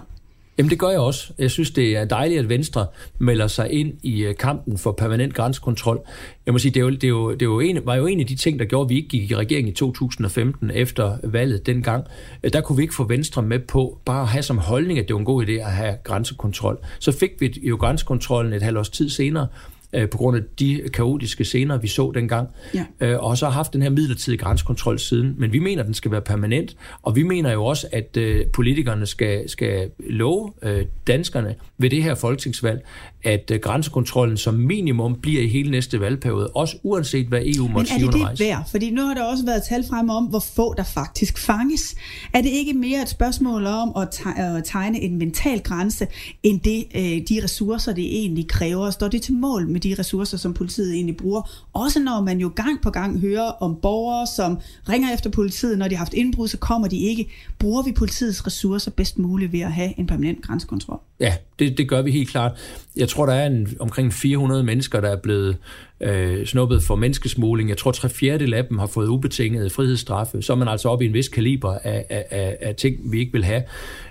[0.58, 1.34] Jamen det gør jeg også.
[1.38, 2.88] Jeg synes, det er dejligt, at Venstre
[3.20, 6.00] melder sig ind i øh, kampen for permanent grænsekontrol.
[6.46, 8.06] Jeg må sige, det, er jo, det, er jo, det er jo en, var jo
[8.06, 11.18] en af de ting, der gjorde, at vi ikke gik i regeringen i 2015 efter
[11.24, 12.06] valget dengang.
[12.44, 15.08] Øh, der kunne vi ikke få Venstre med på bare at have som holdning, at
[15.08, 16.78] det var en god idé at have grænsekontrol.
[17.00, 19.48] Så fik vi jo grænsekontrollen et halvt års tid senere,
[19.94, 22.48] øh, på grund af de kaotiske scener, vi så dengang.
[22.74, 22.86] Ja.
[23.00, 25.36] Øh, og så har haft den her midlertidige grænsekontrol siden.
[25.38, 28.46] Men vi mener, at den skal være permanent, og vi mener jo også, at øh,
[28.48, 32.86] politikerne skal, skal love øh, danskerne ved det her folketingsvalg,
[33.24, 37.92] at øh, grænsekontrollen som minimum bliver i hele næste valgperiode, også uanset hvad EU måtte
[37.92, 38.14] sige undervejs.
[38.14, 38.70] Men er det det værd?
[38.72, 41.96] Fordi nu har der også været tal frem om, hvor få der faktisk fanges.
[42.34, 46.08] Er det ikke mere et spørgsmål om at tegne en mental grænse,
[46.44, 48.90] end det, øh, de ressourcer, det egentlig kræver?
[48.90, 51.66] Står det til mål med de ressourcer, som politiet egentlig bruger?
[51.74, 55.88] Også når man jo gang på gang hører om borgere, som ringer efter politiet, når
[55.88, 57.30] de har haft indbrud, så kommer de ikke.
[57.60, 61.00] Bruger vi politiets ressourcer bedst muligt ved at have en permanent grænsekontrol?
[61.20, 62.52] Ja, det, det gør vi helt klart.
[62.96, 65.58] Jeg tror, der er en, omkring 400 mennesker, der er blevet
[66.02, 67.70] øh, snuppet for menneskesmugling.
[67.70, 70.42] Jeg tror, tre fjerdedel af dem har fået ubetinget frihedsstraffe.
[70.42, 73.32] Så er man altså op i en vis kaliber af, af, af ting, vi ikke
[73.32, 73.64] vil have.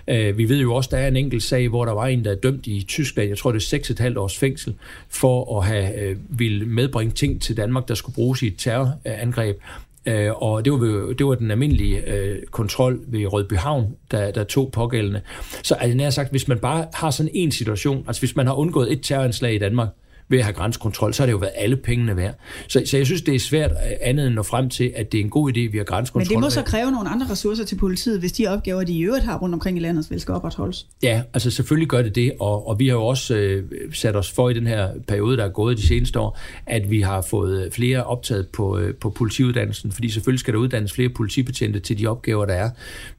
[0.07, 2.31] Øh, vi ved jo også, der er en enkelt sag, hvor der var en, der
[2.31, 4.75] er dømt i Tyskland, jeg tror, det er 6,5 års fængsel,
[5.09, 9.57] for at have øh, vil medbringe ting til Danmark, der skulle bruges i et terrorangreb.
[10.05, 14.71] Øh, og det var, det var den almindelige øh, kontrol ved Rødbyhavn, der, der tog
[14.71, 15.21] pågældende.
[15.63, 18.53] Så altså, nær sagt, hvis man bare har sådan en situation, altså hvis man har
[18.53, 19.87] undgået et terroranslag i Danmark,
[20.29, 22.35] ved at have grænsekontrol, så har det jo været alle pengene værd.
[22.67, 25.19] Så, så jeg synes, det er svært andet end at nå frem til, at det
[25.19, 26.35] er en god idé, vi har grænsekontrol.
[26.35, 29.01] Men det må så kræve nogle andre ressourcer til politiet, hvis de opgaver, de i
[29.01, 30.87] øvrigt har rundt omkring i landet, vil skal opretholdes.
[31.03, 34.31] Ja, altså selvfølgelig gør det det, og, og vi har jo også øh, sat os
[34.31, 37.69] for i den her periode, der er gået de seneste år, at vi har fået
[37.73, 42.07] flere optaget på, øh, på politiuddannelsen, fordi selvfølgelig skal der uddannes flere politibetjente til de
[42.07, 42.69] opgaver, der er.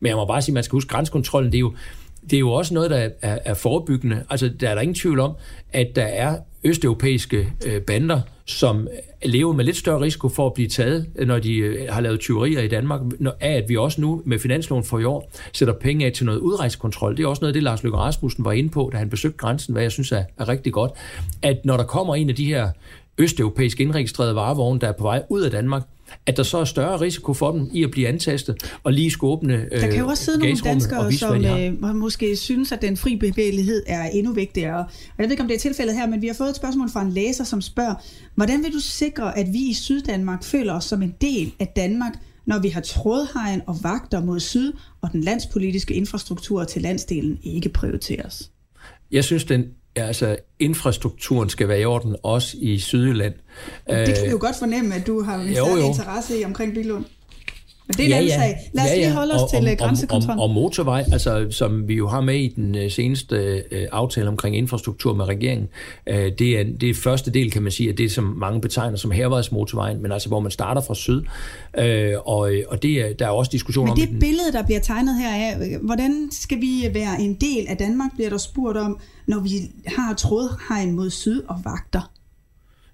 [0.01, 1.75] Men jeg må bare sige, at man skal huske, grænsekontrollen, det er jo,
[2.30, 4.24] det er jo også noget, der er, er, er forebyggende.
[4.30, 5.32] Altså, der er der ingen tvivl om,
[5.72, 8.88] at der er østeuropæiske øh, bander, som
[9.24, 12.20] lever med lidt større risiko for at blive taget, øh, når de øh, har lavet
[12.20, 15.74] tyverier i Danmark, når, af at vi også nu med finansloven for i år sætter
[15.74, 17.16] penge af til noget udrejsekontrol.
[17.16, 19.38] Det er også noget af det, Lars Løkke Rasmussen var inde på, da han besøgte
[19.38, 20.92] grænsen, hvad jeg synes er, er rigtig godt,
[21.42, 22.70] at når der kommer en af de her
[23.18, 25.83] østeuropæiske indregistrerede varevogne, der er på vej ud af Danmark,
[26.27, 29.33] at der så er større risiko for dem i at blive antastet og lige skulle
[29.33, 32.83] åbne øh, Der kan jo også sidde nogle danskere, vise, som øh, måske synes, at
[32.83, 34.79] den fri bevægelighed er endnu vigtigere.
[34.79, 36.90] Og jeg ved ikke, om det er tilfældet her, men vi har fået et spørgsmål
[36.90, 37.94] fra en læser, som spørger,
[38.35, 42.12] hvordan vil du sikre, at vi i Syddanmark føler os som en del af Danmark,
[42.46, 47.68] når vi har trådhegn og vagter mod syd, og den landspolitiske infrastruktur til landsdelen ikke
[47.68, 48.50] prioriteres?
[49.11, 49.64] Jeg synes, den
[49.96, 53.35] Ja, altså infrastrukturen skal være i orden, også i Sydjylland.
[53.88, 55.76] Det kan vi jo godt fornemme, at du har en jo, jo.
[55.76, 57.04] interesse i omkring Bilund.
[57.87, 58.40] Men det er en ja, ja.
[58.40, 58.70] sag.
[58.73, 59.01] Lad os ja, ja.
[59.01, 60.31] lige holde os og, til grænsekontrol.
[60.31, 63.79] Og, og, og motorvej, altså, som vi jo har med i den uh, seneste uh,
[63.92, 65.68] aftale omkring infrastruktur med regeringen,
[66.11, 68.97] uh, det, er, det er første del, kan man sige, af det, som mange betegner
[68.97, 71.23] som hervejsmotorvejen, men altså hvor man starter fra syd.
[71.79, 73.99] Uh, og, og det er, der er også diskussioner om...
[73.99, 77.77] Men det billede, der bliver tegnet her af, hvordan skal vi være en del af
[77.77, 79.51] Danmark, bliver der spurgt om, når vi
[79.87, 82.11] har trådhegn mod syd og vagter?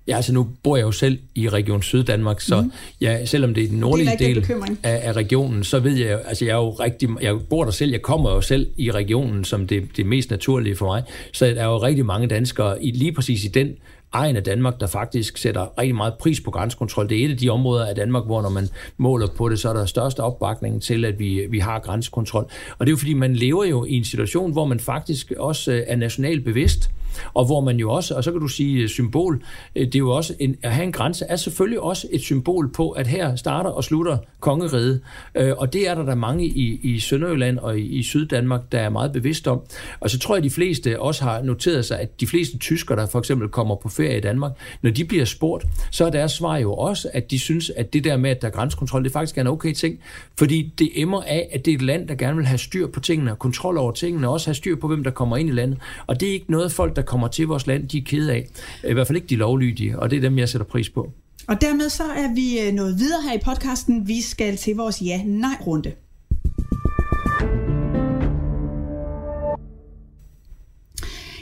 [0.08, 2.72] Ja, altså nu bor jeg jo selv i Region Syddanmark, så mm.
[3.00, 4.46] ja, selvom det er den nordlige del
[4.82, 7.90] af, af regionen, så ved jeg, altså jeg er jo rigtig, jeg bor der selv,
[7.90, 11.60] jeg kommer jo selv i regionen som det, det mest naturlige for mig, så der
[11.60, 13.76] er jo rigtig mange danskere i, lige præcis i den
[14.12, 17.08] egen af Danmark, der faktisk sætter rigtig meget pris på grænsekontrol.
[17.08, 19.68] Det er et af de områder af Danmark, hvor når man måler på det, så
[19.68, 22.44] er der største opbakning til, at vi, vi har grænsekontrol.
[22.78, 25.84] Og det er jo fordi, man lever jo i en situation, hvor man faktisk også
[25.86, 26.90] er nationalt bevidst
[27.34, 29.42] og hvor man jo også, og så kan du sige øh, symbol,
[29.76, 32.72] øh, det er jo også, en, at have en grænse er selvfølgelig også et symbol
[32.72, 35.00] på, at her starter og slutter kongeriget.
[35.34, 38.78] Øh, og det er der der mange i, i Sønderjylland og i, i Syddanmark, der
[38.78, 39.60] er meget bevidst om.
[40.00, 42.94] Og så tror jeg, at de fleste også har noteret sig, at de fleste tysker,
[42.96, 46.32] der for eksempel kommer på ferie i Danmark, når de bliver spurgt, så er deres
[46.32, 49.12] svar jo også, at de synes, at det der med, at der er grænsekontrol, det
[49.12, 49.98] faktisk er en okay ting.
[50.38, 53.00] Fordi det emmer af, at det er et land, der gerne vil have styr på
[53.00, 55.78] tingene, kontrol over tingene, og også have styr på, hvem der kommer ind i landet.
[56.06, 58.46] Og det er ikke noget, folk, der kommer til vores land, de er kede af.
[58.88, 61.12] I hvert fald ikke de lovlydige, og det er dem, jeg sætter pris på.
[61.48, 64.08] Og dermed så er vi øh, nået videre her i podcasten.
[64.08, 65.92] Vi skal til vores ja-nej-runde.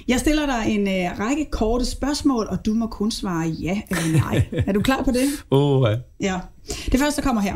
[0.08, 4.20] Jeg stiller dig en øh, række korte spørgsmål, og du må kun svare ja eller
[4.20, 4.46] nej.
[4.66, 5.26] er du klar på det?
[5.50, 5.96] Åh, oh, ja.
[6.20, 6.40] ja.
[6.92, 7.54] Det første kommer her.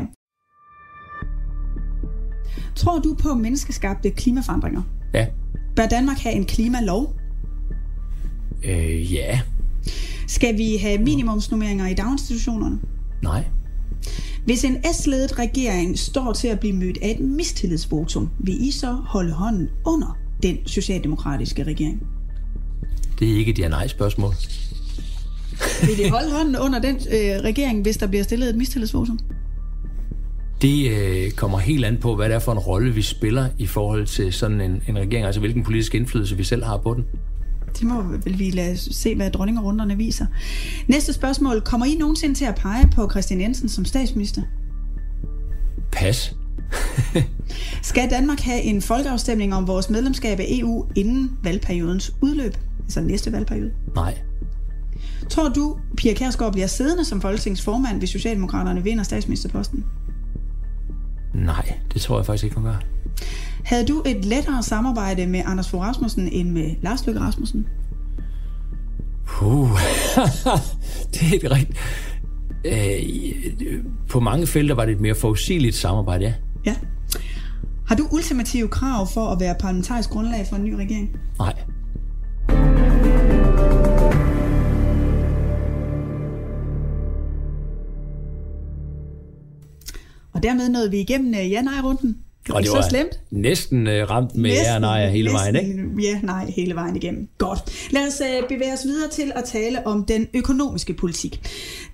[2.75, 4.81] Tror du på menneskeskabte klimaforandringer?
[5.13, 5.27] Ja.
[5.75, 7.22] Bør Danmark have en klimalov?
[8.63, 9.39] Øh, ja.
[10.27, 12.79] Skal vi have minimumsnummeringer i daginstitutionerne?
[13.23, 13.43] Nej.
[14.45, 18.91] Hvis en S-ledet regering står til at blive mødt af et mistillidsvotum, vil I så
[18.91, 22.03] holde hånden under den socialdemokratiske regering?
[23.19, 24.33] Det er ikke et ja-nej-spørgsmål.
[25.87, 29.19] Vil I holde hånden under den øh, regering, hvis der bliver stillet et mistillidsvotum?
[30.61, 33.67] Det øh, kommer helt an på, hvad det er for en rolle, vi spiller i
[33.67, 37.05] forhold til sådan en, en regering, altså hvilken politisk indflydelse vi selv har på den.
[37.79, 40.25] Det må vel vi lade se, hvad dronningerunderne viser.
[40.87, 41.61] Næste spørgsmål.
[41.61, 44.41] Kommer I nogensinde til at pege på Christian Jensen som statsminister?
[45.91, 46.35] Pas.
[47.81, 52.57] Skal Danmark have en folkeafstemning om vores medlemskab af EU inden valgperiodens udløb?
[52.83, 53.71] Altså næste valgperiode?
[53.95, 54.17] Nej.
[55.29, 59.85] Tror du, Pia Kærsgaard bliver siddende som folketingsformand, hvis Socialdemokraterne vinder statsministerposten?
[61.33, 62.79] Nej, det tror jeg faktisk ikke, hun gør.
[63.65, 67.67] Havde du et lettere samarbejde med Anders Fogh Rasmussen end med Lars Løkke Rasmussen?
[69.25, 69.69] Puh.
[71.13, 71.79] det er et rigtigt...
[72.65, 76.33] Øh, på mange felter var det et mere forudsigeligt samarbejde, ja.
[76.65, 76.75] Ja.
[77.87, 81.09] Har du ultimative krav for at være parlamentarisk grundlag for en ny regering?
[81.39, 81.53] Nej.
[90.33, 92.22] Og dermed nåede vi igennem øh, ja-nej-runden.
[92.49, 93.19] Og det så var slemt.
[93.31, 95.69] næsten uh, ramt med ja og nej hele vejen, ikke?
[95.69, 97.27] Næsten, Ja, nej, hele vejen igennem.
[97.37, 97.91] Godt.
[97.91, 101.41] Lad os uh, bevæge os videre til at tale om den økonomiske politik.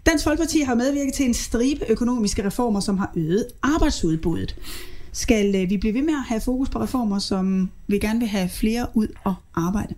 [0.06, 4.56] Dansk Folkeparti har medvirket til en stribe økonomiske reformer, som har øget arbejdsudbuddet.
[5.12, 8.28] Skal uh, vi blive ved med at have fokus på reformer, som vi gerne vil
[8.28, 9.94] have flere ud og arbejde?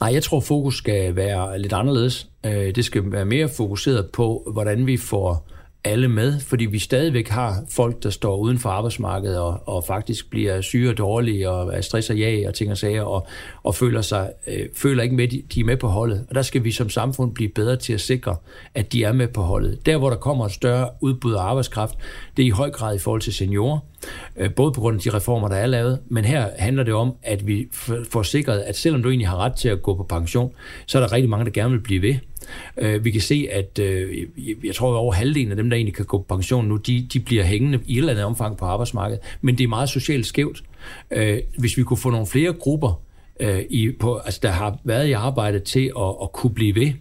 [0.00, 2.28] Nej, jeg tror, fokus skal være lidt anderledes.
[2.46, 5.48] Øh, Det skal være mere fokuseret på, hvordan vi får
[5.84, 10.30] alle med, fordi vi stadigvæk har folk, der står uden for arbejdsmarkedet og, og faktisk
[10.30, 13.26] bliver syge og dårlige og er stress og jag og ting og sager og,
[13.62, 16.26] og føler, sig, øh, føler ikke med, de, de er med på holdet.
[16.28, 18.36] Og der skal vi som samfund blive bedre til at sikre,
[18.74, 19.86] at de er med på holdet.
[19.86, 21.94] Der, hvor der kommer et større udbud af arbejdskraft,
[22.36, 23.78] det er i høj grad i forhold til seniorer,
[24.36, 27.14] Øh, både på grund af de reformer, der er lavet, men her handler det om,
[27.22, 27.68] at vi
[28.10, 30.52] får sikret, at selvom du egentlig har ret til at gå på pension,
[30.86, 32.14] så er der rigtig mange, der gerne vil blive ved.
[32.78, 34.18] Øh, vi kan se, at øh,
[34.64, 37.06] jeg- tror, at over halvdelen af dem, der egentlig kan gå på pension nu, de,
[37.12, 39.20] de bliver hængende i et eller andet omfang på arbejdsmarkedet.
[39.40, 40.62] Men det er meget socialt skævt.
[41.58, 43.00] Hvis vi kunne få nogle flere grupper,
[43.40, 46.92] øh, i, på, altså, der har været i arbejde til at, at kunne blive ved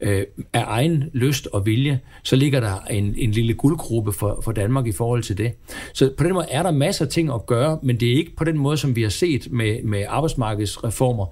[0.00, 4.52] øh, af egen lyst og vilje, så ligger der en, en lille guldgruppe for, for
[4.52, 5.52] Danmark i forhold til det.
[5.94, 8.36] Så på den måde er der masser af ting at gøre, men det er ikke
[8.36, 11.26] på den måde, som vi har set med, med arbejdsmarkedsreformer,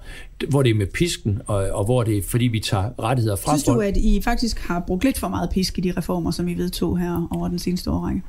[0.49, 3.57] hvor det er med pisken, og, og hvor det er, fordi vi tager rettigheder fra
[3.57, 6.47] Synes du, at I faktisk har brugt lidt for meget pisk i de reformer, som
[6.47, 8.21] I vedtog her over den seneste årrække?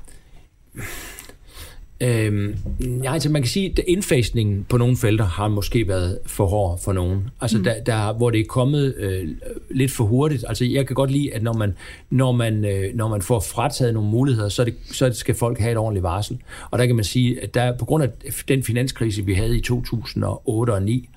[2.01, 2.55] Øhm,
[3.03, 6.81] ja, altså man kan sige, at indfasningen på nogle felter har måske været for hård
[6.81, 7.31] for nogen.
[7.41, 7.65] Altså mm.
[7.65, 9.29] der, der, hvor det er kommet øh,
[9.71, 10.45] lidt for hurtigt.
[10.49, 11.75] Altså jeg kan godt lide, at når man,
[12.11, 15.73] når man, øh, når man får frataget nogle muligheder, så, det, så skal folk have
[15.73, 16.39] et ordentligt varsel.
[16.71, 18.09] Og der kan man sige, at der, på grund af
[18.49, 21.09] den finanskrise, vi havde i 2008 og 2009,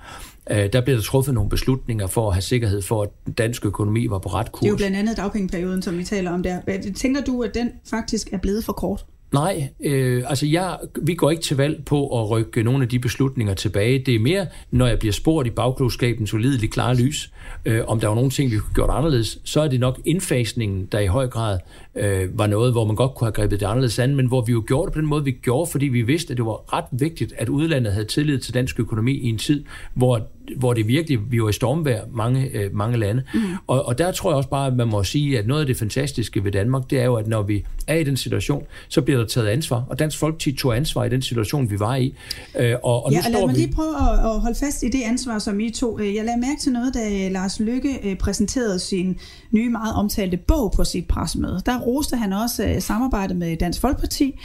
[0.50, 4.06] øh, der blev der truffet nogle beslutninger for at have sikkerhed for, at dansk økonomi
[4.10, 4.60] var på ret kurs.
[4.60, 6.60] Det er jo blandt andet dagpengeperioden, som vi taler om der.
[6.96, 9.04] Tænker du, at den faktisk er blevet for kort?
[9.32, 12.98] Nej, øh, altså jeg, vi går ikke til valg på at rykke nogle af de
[12.98, 13.98] beslutninger tilbage.
[13.98, 17.32] Det er mere, når jeg bliver spurgt i bagklogskabens ulideligt klare lys,
[17.64, 20.88] øh, om der var nogle ting, vi kunne gjort anderledes, så er det nok indfasningen,
[20.92, 21.58] der i høj grad
[21.94, 24.52] øh, var noget, hvor man godt kunne have grebet det anderledes an, men hvor vi
[24.52, 26.84] jo gjorde det på den måde, vi gjorde, fordi vi vidste, at det var ret
[26.92, 30.20] vigtigt, at udlandet havde tillid til dansk økonomi i en tid, hvor
[30.56, 33.22] hvor det virkelig, vi var i stormvær mange, øh, mange lande.
[33.34, 33.40] Mm.
[33.66, 35.76] Og, og der tror jeg også bare, at man må sige, at noget af det
[35.76, 39.18] fantastiske ved Danmark, det er jo, at når vi er i den situation, så bliver
[39.20, 39.84] der taget ansvar.
[39.88, 42.14] Og Dansk Folkeparti tog ansvar i den situation, vi var i.
[42.58, 43.60] Øh, og, og ja, nu og lad står mig vi...
[43.60, 45.98] lige prøve at, at holde fast i det ansvar, som I to.
[45.98, 49.18] Øh, Jeg lagde mærke til noget, da Lars Lykke øh, præsenterede sin
[49.50, 51.60] nye, meget omtalte bog på sit pressemøde.
[51.66, 54.38] Der roste han også øh, samarbejdet med Dansk Folkeparti.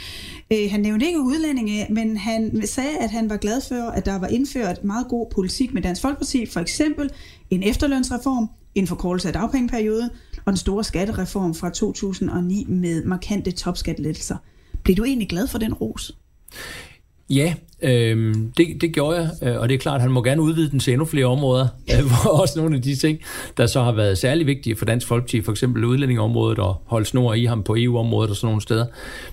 [0.52, 4.18] Øh, Han nævnte ikke udlændinge, men han sagde, at han var glad for, at der
[4.18, 6.46] var indført meget god politik med Dansk Folkeparti.
[6.46, 7.10] For eksempel
[7.50, 10.10] en efterlønsreform, en forkortelse af dagpengeperiode
[10.44, 14.36] og den store skattereform fra 2009 med markante topskattelettelser.
[14.84, 16.18] Blev du egentlig glad for den ros?
[17.30, 20.42] Ja, øh, det, det gjorde jeg, øh, og det er klart, at han må gerne
[20.42, 23.18] udvide den til endnu flere områder, øh, hvor også nogle af de ting,
[23.56, 27.34] der så har været særlig vigtige for Dansk Folkeparti, for eksempel udlændingeområdet og holde snor
[27.34, 28.86] i ham på EU-området og sådan nogle steder.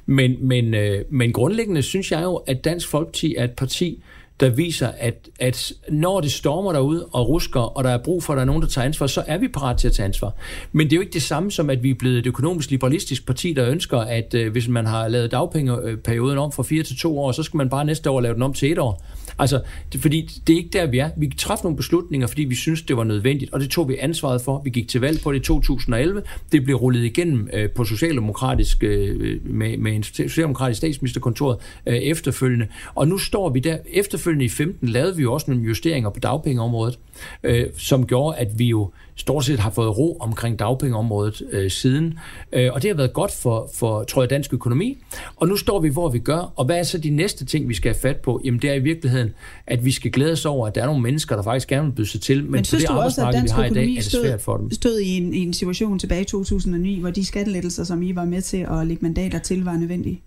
[0.05, 4.03] Men, men, øh, men grundlæggende synes jeg jo, at Dansk Folkeparti er et parti,
[4.39, 8.34] der viser, at, at når det stormer derude og rusker, og der er brug for,
[8.34, 10.34] at der er nogen, der tager ansvar, så er vi parat til at tage ansvar.
[10.71, 13.26] Men det er jo ikke det samme som, at vi er blevet et økonomisk liberalistisk
[13.26, 17.19] parti, der ønsker, at øh, hvis man har lavet dagpengeperioden om fra fire til to
[17.19, 19.04] år, så skal man bare næste år lave den om til et år.
[19.39, 19.62] Altså,
[19.93, 21.10] det, fordi det er ikke der, vi er.
[21.17, 24.41] Vi træffede nogle beslutninger, fordi vi synes det var nødvendigt, og det tog vi ansvaret
[24.41, 24.62] for.
[24.63, 26.21] Vi gik til valg på det i 2011.
[26.52, 32.67] Det blev rullet igennem øh, på socialdemokratisk, øh, med, med en socialdemokratisk statsministerkontor øh, efterfølgende.
[32.95, 33.78] Og nu står vi der.
[33.93, 36.99] Efterfølgende i 15 lavede vi jo også nogle justeringer på dagpengeområdet,
[37.43, 42.19] øh, som gjorde, at vi jo stort set har fået ro omkring dagpengeområdet øh, siden.
[42.53, 44.97] Øh, og det har været godt for, for, tror jeg, dansk økonomi.
[45.35, 46.53] Og nu står vi, hvor vi gør.
[46.55, 48.41] Og hvad er så de næste ting, vi skal have fat på?
[48.45, 49.29] Jamen det er i virkeligheden,
[49.67, 51.93] at vi skal glæde os over, at der er nogle mennesker, der faktisk gerne vil
[51.93, 52.43] byde sig til.
[52.43, 54.71] Men, men på det arbejdsmarked, vi har i dag, er det svært for dem.
[54.71, 58.25] stod i en, i en situation tilbage i 2009, hvor de skattelettelser, som I var
[58.25, 60.21] med til at lægge mandater til, var nødvendige?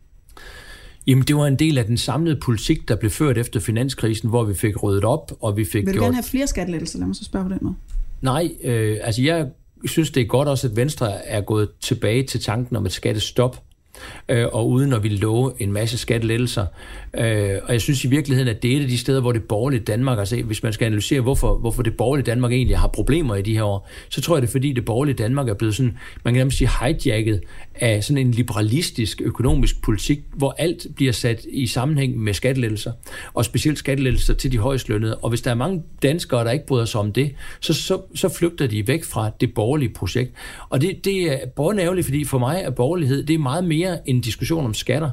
[1.08, 4.44] Jamen, det var en del af den samlede politik, der blev ført efter finanskrisen, hvor
[4.44, 6.02] vi fik ryddet op, og vi fik Vil du gjort...
[6.02, 6.98] gerne have flere skattelettelser?
[6.98, 7.74] Lad mig så spørge på den måde.
[8.20, 9.48] Nej, øh, altså jeg
[9.84, 13.62] synes, det er godt også, at Venstre er gået tilbage til tanken om et skattestop,
[14.28, 16.66] øh, og uden at ville love en masse skattelettelser.
[17.14, 19.42] Øh, og jeg synes i virkeligheden, at det er et af de steder, hvor det
[19.42, 23.34] borgerlige Danmark, altså hvis man skal analysere, hvorfor, hvorfor det borgerlige Danmark egentlig har problemer
[23.34, 25.74] i de her år, så tror jeg, det er fordi, det borgerlige Danmark er blevet
[25.74, 27.40] sådan, man kan nærmest sige hijacket
[27.74, 32.92] af sådan en liberalistisk økonomisk politik, hvor alt bliver sat i sammenhæng med skattelettelser,
[33.34, 35.16] og specielt skattelettelser til de højst lønnede.
[35.16, 38.28] Og hvis der er mange danskere, der ikke bryder sig om det, så, så, så
[38.28, 40.32] flygter de væk fra det borgerlige projekt.
[40.68, 44.20] Og det, det er både fordi for mig er borgerlighed, det er meget mere en
[44.20, 45.10] diskussion om skatter.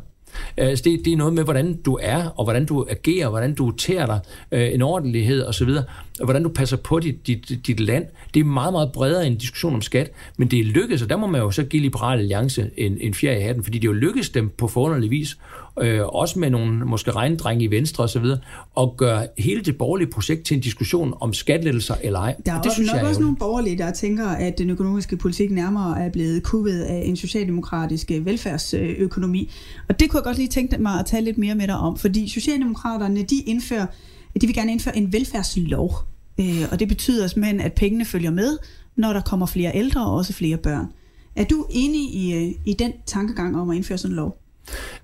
[0.57, 3.71] Altså det, det er noget med, hvordan du er, og hvordan du agerer, hvordan du
[3.71, 4.19] tærer dig,
[4.51, 5.69] øh, en ordentlighed osv.,
[6.19, 8.05] og hvordan du passer på dit, dit, dit land.
[8.33, 11.09] Det er meget, meget bredere end en diskussion om skat, men det er lykkedes, og
[11.09, 13.87] der må man jo så give Liberale Alliance en, en fjerde i hatten, fordi det
[13.87, 15.37] jo lykkedes dem på forunderlig vis,
[15.81, 18.25] øh, også med nogle måske regndrenge i Venstre osv.,
[18.75, 22.35] og gøre hele det borgerlige projekt til en diskussion om skatlettelser eller ej.
[22.45, 25.51] Der er det synes nok jeg også nogle borgerlige, der tænker, at den økonomiske politik
[25.51, 29.51] nærmere er blevet kuppet af en socialdemokratisk velfærdsøkonomi.
[29.89, 31.97] Og det kunne jeg godt lige tænke mig at tale lidt mere med dig om,
[31.97, 33.85] fordi Socialdemokraterne, de indfører
[34.41, 35.95] de vil gerne indføre en velfærdslov.
[36.39, 38.57] Øh, og det betyder simpelthen, at pengene følger med,
[38.95, 40.85] når der kommer flere ældre og også flere børn.
[41.35, 44.44] Er du enig i, øh, i den tankegang om at indføre sådan en lov?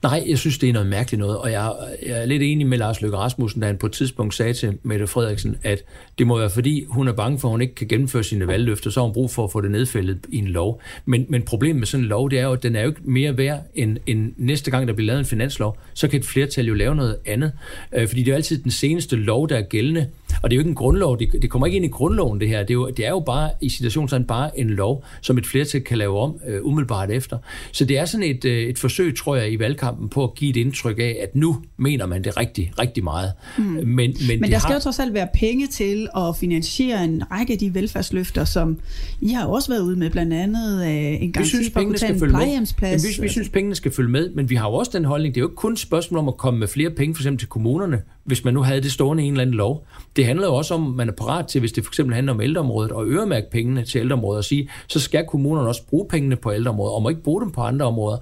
[0.04, 1.74] Nej, jeg synes, det er noget mærkeligt noget, og jeg,
[2.06, 4.78] jeg er lidt enig med Lars Løkke Rasmussen, da han på et tidspunkt sagde til
[4.84, 5.84] Mette Frederiksen, at
[6.18, 8.90] det må være fordi, hun er bange for, at hun ikke kan gennemføre sine valgløfter,
[8.90, 10.82] så har hun brug for at få det nedfældet i en lov.
[11.06, 13.02] Men, men problemet med sådan en lov, det er jo, at den er jo ikke
[13.04, 16.66] mere værd, end, end næste gang, der bliver lavet en finanslov, så kan et flertal
[16.66, 17.52] jo lave noget andet.
[17.96, 20.08] Øh, fordi det er jo altid den seneste lov, der er gældende,
[20.42, 22.50] og det er jo ikke en grundlov, det, det kommer ikke ind i grundloven det
[22.50, 25.48] her, det er jo, det er jo bare i situationstegn bare en lov, som et
[25.48, 27.38] flertal kan lave om øh, umiddelbart efter.
[27.72, 30.50] Så det er sådan et, øh, et forsøg, tror jeg, i valgkampen på at give
[30.50, 33.32] et indtryk af, at nu mener man det rigtig, rigtig meget.
[33.58, 33.64] Mm.
[33.64, 34.74] Men, men, men der skal har...
[34.74, 38.80] jo trods alt være penge til at finansiere en række af de velfærdsløfter, som
[39.22, 41.98] I har også været ude med, blandt andet øh, en gang synes, for at kunne
[41.98, 43.04] tage en plejehjemsplads.
[43.04, 45.42] vi, vi synes, pengene skal følge med, men vi har jo også den holdning, det
[45.42, 47.48] er jo ikke kun et spørgsmål om at komme med flere penge, for eksempel til
[47.48, 49.88] kommunerne, hvis man nu havde det stående i en eller anden lov.
[50.16, 52.34] Det handler jo også om, at man er parat til, hvis det for eksempel handler
[52.34, 56.36] om ældreområdet, og øremærke pengene til ældreområdet og sige, så skal kommunerne også bruge pengene
[56.36, 58.18] på ældreområdet, og må ikke bruge dem på andre områder,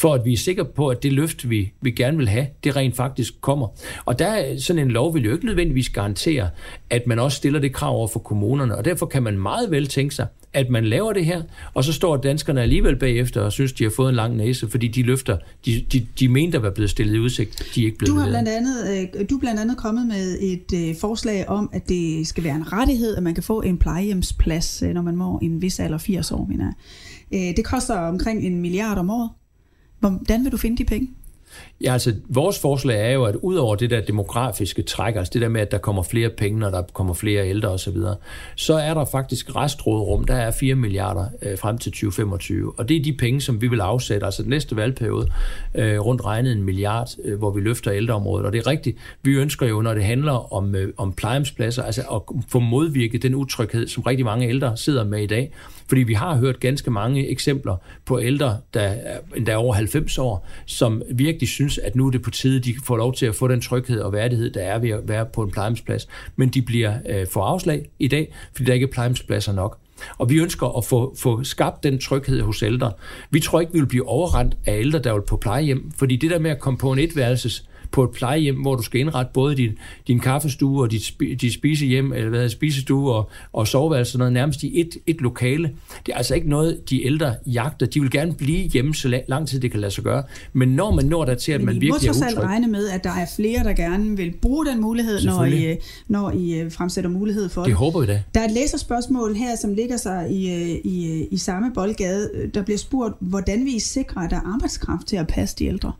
[0.00, 2.76] for at vi er sikre på, at det løft, vi, vi gerne vil have, det
[2.76, 3.68] rent faktisk kommer.
[4.04, 6.50] Og der er sådan en lov vil jo ikke nødvendigvis garantere,
[6.90, 9.86] at man også stiller det krav over for kommunerne, og derfor kan man meget vel
[9.86, 11.42] tænke sig, at man laver det her,
[11.74, 14.88] og så står danskerne alligevel bagefter og synes, de har fået en lang næse, fordi
[14.88, 17.98] de løfter, de, de, de mente at være blevet stillet i udsigt, de er ikke
[17.98, 21.48] blevet du har blandt andet, øh, Du er blandt andet kommet med et øh, forslag
[21.48, 25.02] om, at det skal være en rettighed, at man kan få en plejehjemsplads, øh, når
[25.02, 26.74] man må en vis alder 80 år, mener jeg.
[27.56, 29.30] Det koster omkring en milliard om året.
[30.00, 31.10] Hvordan vil du finde de penge?
[31.84, 35.42] Ja, altså vores forslag er jo, at ud over det der demografiske træk, altså det
[35.42, 38.14] der med, at der kommer flere penge, når der kommer flere ældre osv., så,
[38.56, 42.78] så er der faktisk restrådrum, der er 4 milliarder øh, frem til 2025.
[42.78, 45.28] Og det er de penge, som vi vil afsætte, altså den næste valgperiode,
[45.74, 48.46] øh, rundt regnet en milliard, øh, hvor vi løfter ældreområdet.
[48.46, 52.02] Og det er rigtigt, vi ønsker jo, når det handler om, øh, om plejehjemspladser, altså
[52.02, 55.52] at få modvirket den utryghed, som rigtig mange ældre sidder med i dag,
[55.88, 60.48] fordi vi har hørt ganske mange eksempler på ældre, der er endda over 90 år,
[60.66, 63.48] som virkelig synes, at nu er det på tide, de får lov til at få
[63.48, 66.08] den tryghed og værdighed, der er ved at være på en plejehjemsplads.
[66.36, 69.78] Men de bliver øh, for afslag i dag, fordi der ikke er plejehjemspladser nok.
[70.18, 72.92] Og vi ønsker at få, få skabt den tryghed hos ældre.
[73.30, 76.30] Vi tror ikke, vi vil blive overrendt af ældre, der vil på plejehjem, fordi det
[76.30, 79.56] der med at komme på en etværelses på et plejehjem, hvor du skal indrette både
[79.56, 79.70] din,
[80.06, 84.62] din kaffestue og dit, dit spisehjem, eller hvad hedder, spisestue og, og soveværelse, noget nærmest
[84.62, 85.70] i et, et lokale.
[86.06, 87.86] Det er altså ikke noget, de ældre jagter.
[87.86, 90.22] De vil gerne blive hjemme så lang tid, det kan lade sig gøre.
[90.52, 92.32] Men når man når der til, at Men man I virkelig må er trods alt
[92.38, 92.44] utryg...
[92.48, 95.76] regne med, at der er flere, der gerne vil bruge den mulighed, når I, øh,
[96.08, 97.76] når I øh, fremsætter mulighed for Det det.
[97.76, 98.22] håber vi da.
[98.34, 102.30] Der er et læserspørgsmål her, som ligger sig i, øh, i, i samme boldgade.
[102.54, 105.64] Der bliver spurgt, hvordan vil I sikre, at der er arbejdskraft til at passe de
[105.64, 105.92] ældre?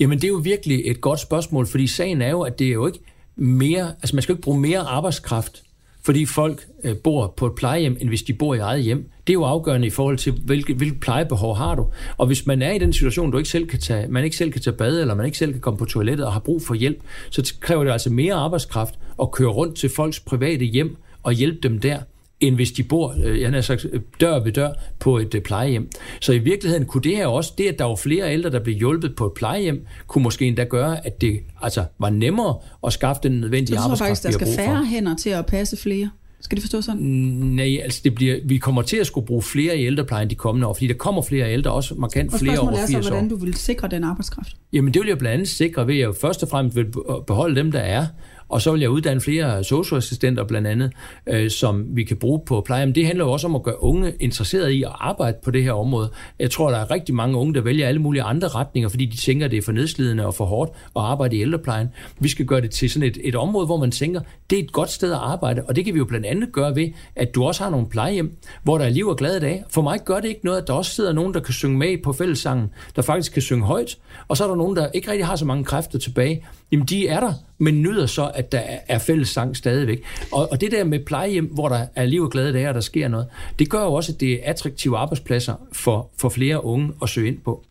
[0.00, 2.72] Jamen, det er jo virkelig et godt spørgsmål, fordi sagen er jo, at det er
[2.72, 2.98] jo ikke
[3.36, 3.88] mere...
[4.02, 5.62] Altså, man skal jo ikke bruge mere arbejdskraft,
[6.06, 9.10] fordi folk øh, bor på et plejehjem, end hvis de bor i eget hjem.
[9.26, 11.86] Det er jo afgørende i forhold til, hvilke, hvilket plejebehov har du.
[12.16, 14.52] Og hvis man er i den situation, du ikke selv kan tage, man ikke selv
[14.52, 16.74] kan tage bad, eller man ikke selv kan komme på toilettet og har brug for
[16.74, 21.32] hjælp, så kræver det altså mere arbejdskraft at køre rundt til folks private hjem og
[21.32, 21.98] hjælpe dem der
[22.40, 25.42] end hvis de bor, øh, jeg har sagt, øh, dør ved dør på et øh,
[25.42, 25.90] plejehjem.
[26.20, 28.76] Så i virkeligheden kunne det her også, det at der var flere ældre, der blev
[28.76, 33.20] hjulpet på et plejehjem, kunne måske endda gøre, at det altså, var nemmere at skaffe
[33.22, 34.62] den nødvendige arbejdskraft, faktisk, der skal brug for.
[34.62, 36.10] færre hænder til at passe flere?
[36.40, 37.02] Skal det forstå sådan?
[37.02, 40.66] Nej, altså det bliver, vi kommer til at skulle bruge flere i ældreplejen de kommende
[40.66, 43.08] år, fordi der kommer flere ældre, også markant Og flere over spørgsmålet er så, 80
[43.08, 44.56] hvordan du vil sikre den arbejdskraft.
[44.72, 46.86] Jamen det vil jeg blandt andet sikre ved, at jeg først og fremmest vil
[47.26, 48.06] beholde dem, der er,
[48.48, 50.92] og så vil jeg uddanne flere socioassistenter blandt andet,
[51.26, 52.86] øh, som vi kan bruge på pleje.
[52.86, 55.62] Men det handler jo også om at gøre unge interesserede i at arbejde på det
[55.62, 56.10] her område.
[56.38, 59.16] Jeg tror, der er rigtig mange unge, der vælger alle mulige andre retninger, fordi de
[59.16, 61.88] tænker, at det er for nedslidende og for hårdt at arbejde i ældreplejen.
[62.18, 64.20] Vi skal gøre det til sådan et, et område, hvor man tænker,
[64.50, 66.76] det er et godt sted at arbejde, og det kan vi jo blandt andet gøre
[66.76, 69.64] ved, at du også har nogle plejehjem, hvor der er liv og glade dage.
[69.70, 72.02] For mig gør det ikke noget, at der også sidder nogen, der kan synge med
[72.02, 75.26] på fællessangen, der faktisk kan synge højt, og så er der nogen, der ikke rigtig
[75.26, 76.46] har så mange kræfter tilbage.
[76.72, 80.02] Jamen, de er der, men nyder så, at der er fælles sang stadigvæk.
[80.32, 82.80] Og, og det der med plejehjem, hvor der er liv og glade dage, og der
[82.80, 83.26] sker noget,
[83.58, 87.28] det gør jo også, at det er attraktive arbejdspladser for, for flere unge at søge
[87.28, 87.64] ind på.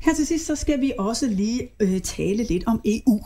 [0.00, 3.20] Her til sidst, så skal vi også lige øh, tale lidt om EU.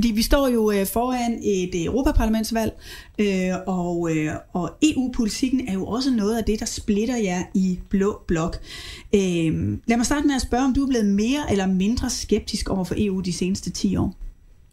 [0.00, 2.72] Fordi vi står jo øh, foran et øh, Europaparlamentsvalg,
[3.18, 7.78] øh, og, øh, og EU-politikken er jo også noget af det, der splitter jer i
[7.88, 8.56] blå blok.
[9.14, 9.20] Øh,
[9.86, 12.84] lad mig starte med at spørge, om du er blevet mere eller mindre skeptisk over
[12.84, 14.14] for EU de seneste 10 år?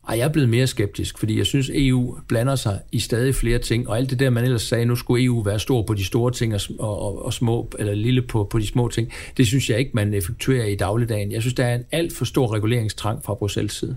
[0.09, 3.59] Ej, jeg er blevet mere skeptisk, fordi jeg synes, EU blander sig i stadig flere
[3.59, 6.05] ting, og alt det der, man ellers sagde, nu skulle EU være stor på de
[6.05, 9.69] store ting og, og, og små, eller lille på, på de små ting, det synes
[9.69, 11.32] jeg ikke, man effektuerer i dagligdagen.
[11.32, 13.95] Jeg synes, der er en alt for stor reguleringstrang fra Bruxelles side.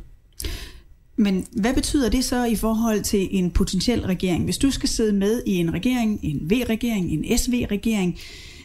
[1.21, 4.45] Men hvad betyder det så i forhold til en potentiel regering?
[4.45, 8.19] Hvis du skal sidde med i en regering, en V-regering, en SV-regering,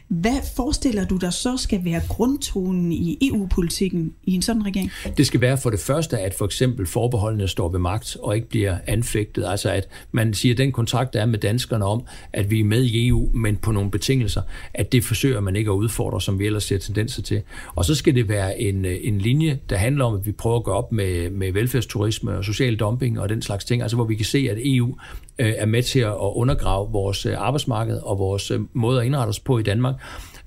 [0.08, 4.92] hvad forestiller du dig så skal være grundtonen i EU-politikken i en sådan regering?
[5.18, 8.50] Det skal være for det første, at for eksempel forbeholdene står ved magt og ikke
[8.50, 9.46] bliver anfægtet.
[9.46, 12.04] Altså at man siger, at den kontrakt, der er med danskerne om,
[12.34, 14.42] at vi er med i EU, men på nogle betingelser,
[14.74, 17.42] at det forsøger man ikke at udfordre, som vi ellers ser tendenser til.
[17.76, 20.64] Og så skal det være en, en linje, der handler om, at vi prøver at
[20.64, 23.82] gøre op med, med velfærdsturisme og social dumping og den slags ting.
[23.82, 24.96] Altså hvor vi kan se, at EU
[25.40, 29.58] øh, er med til at undergrave vores arbejdsmarked og vores måde at indrette os på
[29.58, 29.96] i Danmark.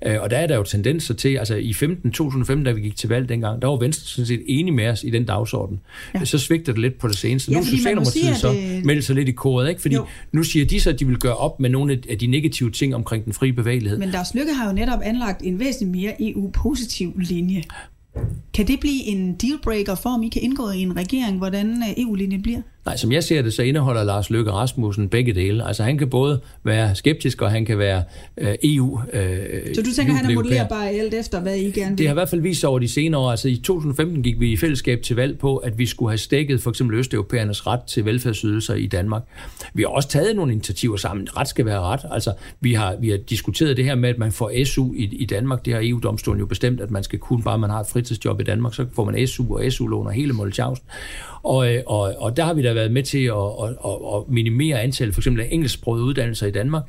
[0.01, 3.09] Og der er der jo tendenser til, altså i 15, 2015, da vi gik til
[3.09, 5.79] valg dengang, der var Venstre sådan set enige med os i den dagsorden.
[6.13, 6.25] Ja.
[6.25, 7.51] Så svigter det lidt på det seneste.
[7.51, 9.81] Ja, nu Socialdemokratiet så øh, meldt sig lidt i koret, ikke?
[9.81, 10.05] Fordi Jo.
[10.31, 12.95] nu siger de så, at de vil gøre op med nogle af de negative ting
[12.95, 13.97] omkring den frie bevægelighed.
[13.97, 17.63] Men Lars Lykke har jo netop anlagt en væsentlig mere EU-positiv linje.
[18.53, 22.03] Kan det blive en dealbreaker for, om I kan indgå i en regering, hvordan øh,
[22.03, 22.61] EU-linjen bliver?
[22.85, 25.67] Nej, som jeg ser det, så indeholder Lars Løkke Rasmussen begge dele.
[25.67, 28.03] Altså han kan både være skeptisk, og han kan være
[28.37, 31.97] øh, EU øh, Så du tænker, han er modellerbar alt efter, hvad I gerne vil?
[31.97, 33.31] Det har i hvert fald vist sig over de senere år.
[33.31, 36.61] Altså i 2015 gik vi i fællesskab til valg på, at vi skulle have stækket
[36.61, 39.23] for eksempel østeuropæernes ret til velfærdsydelser i Danmark.
[39.73, 41.27] Vi har også taget nogle initiativer sammen.
[41.37, 42.01] Ret skal være ret.
[42.11, 45.25] Altså vi har, vi har diskuteret det her med, at man får SU i, i
[45.25, 45.65] Danmark.
[45.65, 48.43] Det har EU-domstolen jo bestemt, at man skal kun bare man har et fritidsjob i
[48.43, 50.85] Danmark, så får man SU og SU-lån og hele Molletjavsen.
[51.43, 54.23] Og, øh, og, og der har vi da været med til at, at, at, at
[54.27, 56.83] minimere antallet for eksempel af engelsksprogede uddannelser i Danmark.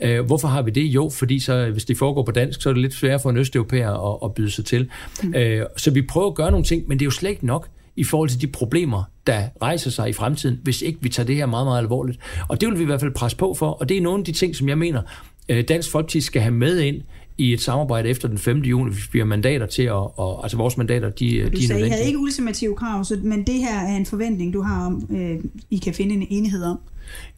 [0.00, 0.84] Øh, hvorfor har vi det?
[0.84, 3.36] Jo, fordi så, hvis det foregår på dansk, så er det lidt sværere for en
[3.36, 4.90] østeuropæer at, at byde sig til.
[5.22, 5.34] Mm.
[5.34, 7.68] Øh, så vi prøver at gøre nogle ting, men det er jo slet ikke nok
[7.96, 11.36] i forhold til de problemer, der rejser sig i fremtiden, hvis ikke vi tager det
[11.36, 12.18] her meget, meget alvorligt.
[12.48, 14.24] Og det vil vi i hvert fald presse på for, og det er nogle af
[14.24, 15.02] de ting, som jeg mener,
[15.48, 17.02] øh, Dansk Folkeparti skal have med ind
[17.38, 18.58] i et samarbejde efter den 5.
[18.58, 21.60] juni, hvis vi har mandater til at, og, altså vores mandater, de, de er Du
[21.60, 24.86] sagde, I havde ikke ultimative krav, så, men det her er en forventning, du har
[24.86, 25.38] om, øh,
[25.70, 26.78] I kan finde en enighed om.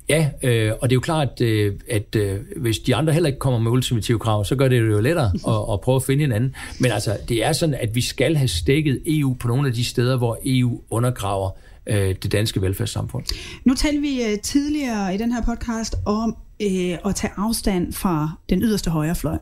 [0.09, 3.39] Ja, øh, og det er jo klart, øh, at øh, hvis de andre heller ikke
[3.39, 6.21] kommer med ultimative krav, så gør det det jo lettere at, at prøve at finde
[6.21, 6.55] hinanden.
[6.81, 9.85] Men altså, det er sådan, at vi skal have stikket EU på nogle af de
[9.85, 11.51] steder, hvor EU undergraver
[11.87, 13.25] øh, det danske velfærdssamfund.
[13.65, 18.31] Nu talte vi øh, tidligere i den her podcast om øh, at tage afstand fra
[18.49, 19.39] den yderste højrefløj.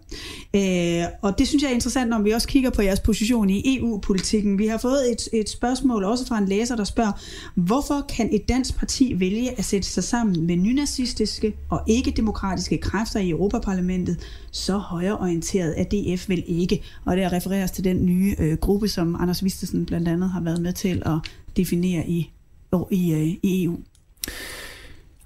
[0.57, 3.79] Øh, og det synes jeg er interessant, når vi også kigger på jeres position i
[3.79, 4.59] EU-politikken.
[4.59, 7.13] Vi har fået et, et spørgsmål også fra en læser, der spørger,
[7.55, 13.21] hvorfor kan et dansk parti vælge at sætte sig sammen med nynazistiske og ikke-demokratiske kræfter
[13.21, 14.17] i Europaparlamentet?
[14.51, 16.83] Så højreorienteret er DF vel ikke.
[17.05, 20.63] Og det refereres til den nye øh, gruppe, som Anders Vistesen blandt andet har været
[20.63, 21.19] med til at
[21.57, 22.31] definere i,
[22.91, 23.79] i, øh, i EU.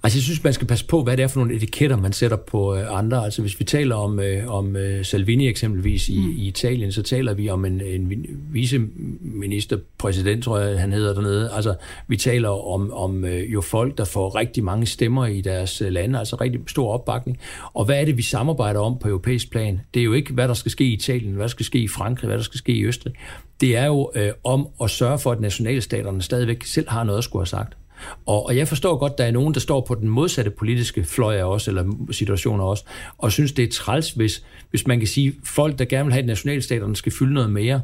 [0.03, 2.37] Altså jeg synes, man skal passe på, hvad det er for nogle etiketter, man sætter
[2.37, 3.25] på øh, andre.
[3.25, 6.31] Altså hvis vi taler om, øh, om øh, Salvini eksempelvis i, mm.
[6.31, 8.09] i Italien, så taler vi om en, en
[9.39, 11.51] ministerpræsident, tror jeg, han hedder dernede.
[11.53, 11.75] Altså
[12.09, 15.93] vi taler om, om øh, jo folk, der får rigtig mange stemmer i deres øh,
[15.93, 17.39] lande, altså rigtig stor opbakning.
[17.73, 19.81] Og hvad er det, vi samarbejder om på europæisk plan?
[19.95, 21.89] Det er jo ikke, hvad der skal ske i Italien, hvad der skal ske i
[21.89, 23.13] Frankrig, hvad der skal ske i Østrig.
[23.61, 27.25] Det er jo øh, om at sørge for, at nationalstaterne stadigvæk selv har noget at
[27.25, 27.77] skulle have sagt.
[28.27, 31.37] Og, og jeg forstår godt, der er nogen, der står på den modsatte politiske fløj
[31.37, 32.85] af os, eller situationer også,
[33.19, 36.23] og synes, det er træls, hvis, hvis man kan sige, folk, der gerne vil have,
[36.23, 37.81] at nationalstaterne skal fylde noget mere,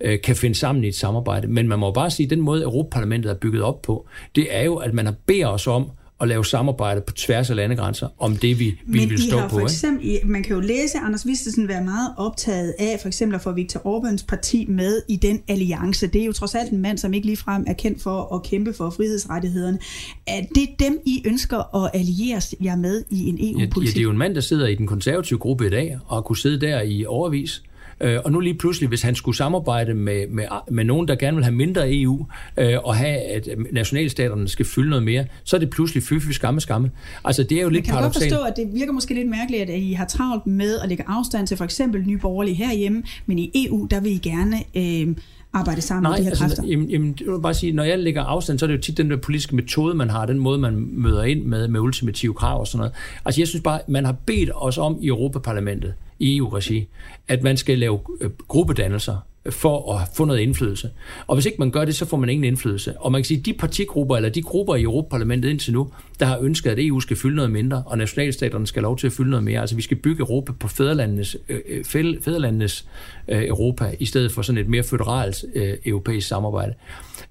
[0.00, 1.48] øh, kan finde sammen i et samarbejde.
[1.48, 4.62] Men man må bare sige, at den måde, Europaparlamentet er bygget op på, det er
[4.62, 5.90] jo, at man har beder os om
[6.20, 9.48] at lave samarbejde på tværs af landegrænser om det, vi, vi Men vil stå har
[9.48, 9.58] på.
[9.58, 10.28] For eksempel, ikke?
[10.28, 13.80] man kan jo læse Anders Vistesen være meget optaget af for eksempel at få Viktor
[13.80, 16.06] Orbáns parti med i den alliance.
[16.06, 18.72] Det er jo trods alt en mand, som ikke ligefrem er kendt for at kæmpe
[18.72, 19.78] for frihedsrettighederne.
[20.26, 23.94] Er det dem, I ønsker at alliere jer med i en EU-politik?
[23.94, 26.16] Ja, det er jo en mand, der sidder i den konservative gruppe i dag, og
[26.16, 27.62] har kunne sidde der i overvis.
[28.00, 31.36] Øh, og nu lige pludselig, hvis han skulle samarbejde med, med, med nogen, der gerne
[31.36, 32.26] vil have mindre EU,
[32.56, 36.30] øh, og have, at nationalstaterne skal fylde noget mere, så er det pludselig fy, fy
[36.30, 36.90] skamme, skamme.
[37.24, 38.22] Altså, det er jo lidt paradoxalt.
[38.24, 40.78] Jeg kan godt forstå, at det virker måske lidt mærkeligt, at I har travlt med
[40.78, 44.18] at lægge afstand til for eksempel Nye Borgerlige herhjemme, men i EU, der vil I
[44.18, 44.56] gerne...
[44.76, 45.16] Øh,
[45.52, 46.64] arbejde sammen Nej, med de her altså, kræfter?
[46.64, 48.96] Jamen, jamen, det vil bare sige, når jeg lægger afstand, så er det jo tit
[48.96, 52.60] den der politiske metode, man har, den måde, man møder ind med, med ultimative krav
[52.60, 52.92] og sådan noget.
[53.24, 56.88] Altså jeg synes bare, man har bedt os om i Europaparlamentet, i EU-regi,
[57.28, 59.16] at man skal lave øh, gruppedannelser
[59.50, 60.90] for at få noget indflydelse.
[61.26, 62.98] Og hvis ikke man gør det, så får man ingen indflydelse.
[62.98, 65.90] Og man kan sige, at de partigrupper, eller de grupper i Europaparlamentet indtil nu,
[66.20, 69.06] der har ønsket, at EU skal fylde noget mindre, og nationalstaterne skal have lov til
[69.06, 69.60] at fylde noget mere.
[69.60, 72.86] Altså vi skal bygge Europa på fædrelandenes, øh, øh fædrelandenes
[73.28, 76.74] øh, Europa, i stedet for sådan et mere føderalt øh, europæisk samarbejde.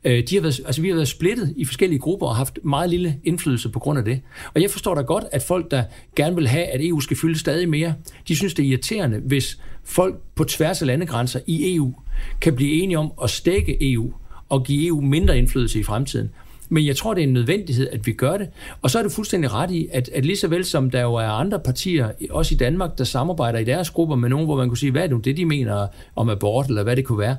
[0.03, 2.89] Øh, de har været, altså vi har været splittet i forskellige grupper og haft meget
[2.89, 4.21] lille indflydelse på grund af det.
[4.53, 5.83] Og jeg forstår da godt, at folk, der
[6.15, 7.93] gerne vil have, at EU skal fylde stadig mere,
[8.27, 11.93] de synes, det er irriterende, hvis folk på tværs af landegrænser i EU
[12.41, 14.13] kan blive enige om at stække EU
[14.49, 16.29] og give EU mindre indflydelse i fremtiden.
[16.69, 18.49] Men jeg tror, det er en nødvendighed, at vi gør det.
[18.81, 21.13] Og så er det fuldstændig ret i, at, at lige så vel som der jo
[21.13, 24.67] er andre partier, også i Danmark, der samarbejder i deres grupper med nogen, hvor man
[24.67, 27.37] kunne sige, hvad er det, det de mener om abort, eller hvad det kunne være,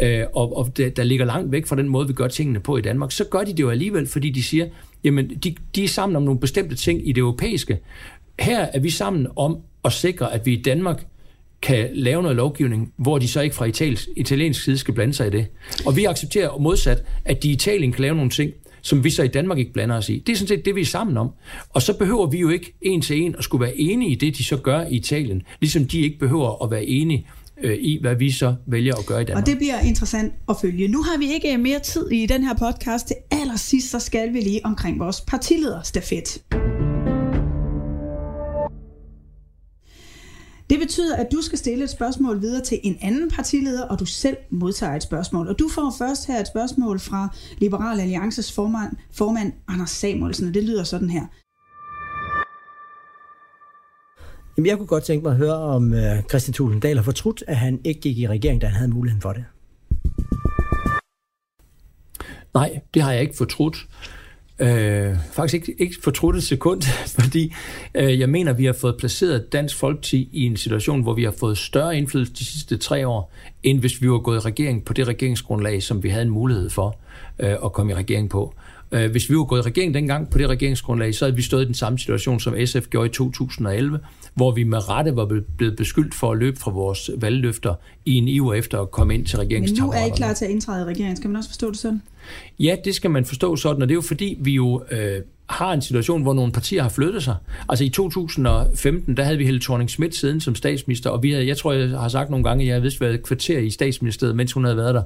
[0.00, 2.76] øh, og, og der, der ligger langt væk fra den måde, vi gør tingene på
[2.76, 4.66] i Danmark, så gør de det jo alligevel, fordi de siger,
[5.04, 7.78] jamen, de, de er sammen om nogle bestemte ting i det europæiske.
[8.40, 11.06] Her er vi sammen om at sikre, at vi i Danmark
[11.64, 15.26] kan lave noget lovgivning, hvor de så ikke fra italiensk, italiensk side skal blande sig
[15.26, 15.46] i det.
[15.86, 18.52] Og vi accepterer modsat, at de i Italien kan lave nogle ting,
[18.82, 20.22] som vi så i Danmark ikke blander os i.
[20.26, 21.30] Det er sådan set det, vi er sammen om.
[21.68, 24.36] Og så behøver vi jo ikke en til en at skulle være enige i det,
[24.36, 27.26] de så gør i Italien, ligesom de ikke behøver at være enige
[27.62, 29.42] øh, i, hvad vi så vælger at gøre i Danmark.
[29.42, 30.88] Og det bliver interessant at følge.
[30.88, 33.06] Nu har vi ikke mere tid i den her podcast.
[33.06, 36.38] Til allersidst, så skal vi lige omkring vores partilederstafet.
[40.70, 44.06] Det betyder, at du skal stille et spørgsmål videre til en anden partileder, og du
[44.06, 45.48] selv modtager et spørgsmål.
[45.48, 50.54] Og du får først her et spørgsmål fra Liberal Alliances formand, formand Anders Samuelsen, og
[50.54, 51.26] det lyder sådan her.
[54.56, 57.56] Jamen, jeg kunne godt tænke mig at høre, om uh, Christian Tulendal har fortrudt, at
[57.56, 59.44] han ikke gik i regering, da han havde muligheden for det.
[62.54, 63.86] Nej, det har jeg ikke fortrudt.
[64.58, 66.82] Øh, faktisk ikke, ikke fortrudt et sekund,
[67.20, 67.54] fordi
[67.94, 71.24] øh, jeg mener, at vi har fået placeret Dansk Folkeparti i en situation, hvor vi
[71.24, 73.32] har fået større indflydelse de sidste tre år,
[73.62, 76.70] end hvis vi var gået i regering på det regeringsgrundlag, som vi havde en mulighed
[76.70, 76.98] for
[77.38, 78.54] øh, at komme i regering på.
[78.92, 81.62] Øh, hvis vi var gået i regering dengang på det regeringsgrundlag, så havde vi stået
[81.62, 83.98] i den samme situation, som SF gjorde i 2011,
[84.34, 87.74] hvor vi med rette var blevet beskyldt for at løbe fra vores valgløfter
[88.04, 90.04] i en iver efter at komme ind til regeringstaburetterne.
[90.04, 91.16] Men nu er I klar til at indtræde i regeringen.
[91.16, 92.02] Skal man også forstå det sådan?
[92.58, 95.72] Ja, det skal man forstå sådan, og det er jo fordi, vi jo øh, har
[95.72, 97.36] en situation, hvor nogle partier har flyttet sig.
[97.68, 101.46] Altså i 2015, der havde vi Helle thorning Schmidt siden som statsminister, og vi havde,
[101.46, 104.36] jeg tror, jeg har sagt nogle gange, at jeg havde vist været kvarter i statsministeriet,
[104.36, 105.02] mens hun havde været der.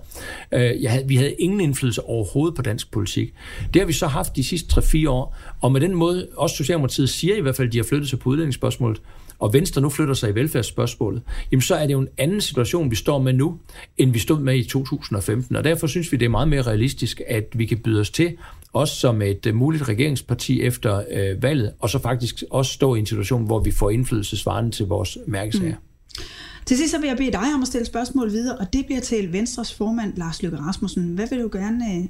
[0.52, 3.34] Øh, jeg havde, vi havde ingen indflydelse overhovedet på dansk politik.
[3.74, 7.08] Det har vi så haft de sidste 3-4 år, og med den måde, også Socialdemokratiet
[7.08, 9.00] siger i hvert fald, at de har flyttet sig på udlændingsspørgsmålet,
[9.38, 11.22] og Venstre nu flytter sig i velfærdsspørgsmålet,
[11.52, 13.58] jamen så er det jo en anden situation, vi står med nu,
[13.98, 15.56] end vi stod med i 2015.
[15.56, 18.36] Og derfor synes vi, det er meget mere realistisk, at vi kan byde os til,
[18.72, 22.98] også som et øh, muligt regeringsparti efter øh, valget, og så faktisk også stå i
[22.98, 25.74] en situation, hvor vi får indflydelse svarende til vores mærkesager.
[25.74, 26.22] Mm.
[26.66, 29.00] Til sidst så vil jeg bede dig om at stille spørgsmål videre, og det bliver
[29.00, 31.14] til Venstres formand, Lars Løkke Rasmussen.
[31.14, 32.04] Hvad vil du gerne øh,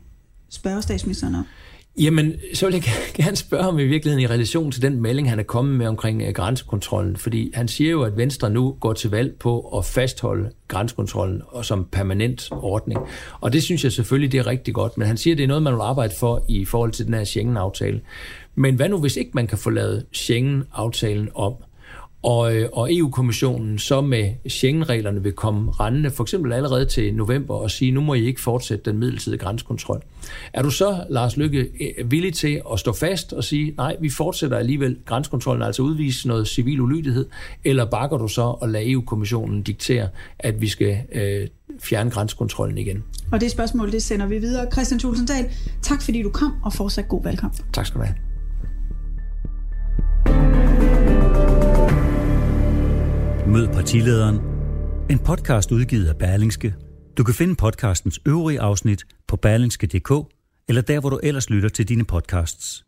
[0.48, 1.44] spørge statsministeren om?
[1.98, 2.82] Jamen, så vil jeg
[3.14, 6.22] gerne spørge ham i virkeligheden i relation til den melding, han er kommet med omkring
[6.22, 7.16] øh, grænsekontrollen.
[7.16, 11.64] Fordi han siger jo, at Venstre nu går til valg på at fastholde grænsekontrollen og
[11.64, 13.00] som permanent ordning.
[13.40, 14.98] Og det synes jeg selvfølgelig, det er rigtig godt.
[14.98, 17.14] Men han siger, at det er noget, man vil arbejde for i forhold til den
[17.14, 18.00] her Schengen-aftale.
[18.54, 21.54] Men hvad nu, hvis ikke man kan få lavet Schengen-aftalen om?
[22.22, 27.54] Og, øh, og EU-kommissionen så med Schengen-reglerne vil komme rendende, for eksempel allerede til november,
[27.54, 30.02] og sige, nu må I ikke fortsætte den midlertidige grænsekontrol.
[30.52, 31.58] Er du så, Lars Lykke,
[31.98, 36.28] øh, villig til at stå fast og sige, nej, vi fortsætter alligevel grænsekontrollen, altså udvise
[36.28, 37.26] noget civil ulydighed,
[37.64, 40.08] eller bakker du så og lader EU-kommissionen diktere,
[40.38, 41.48] at vi skal øh,
[41.80, 43.04] fjerne grænsekontrollen igen?
[43.32, 44.66] Og det spørgsmål, det sender vi videre.
[44.72, 45.50] Christian Tulsendal,
[45.82, 47.58] tak fordi du kom, og fortsat god velkommen.
[47.72, 48.14] Tak skal du have.
[53.48, 54.40] Mød partilederen.
[55.10, 56.74] En podcast udgivet af Berlingske.
[57.18, 60.12] Du kan finde podcastens øvrige afsnit på berlingske.dk
[60.68, 62.84] eller der, hvor du ellers lytter til dine podcasts.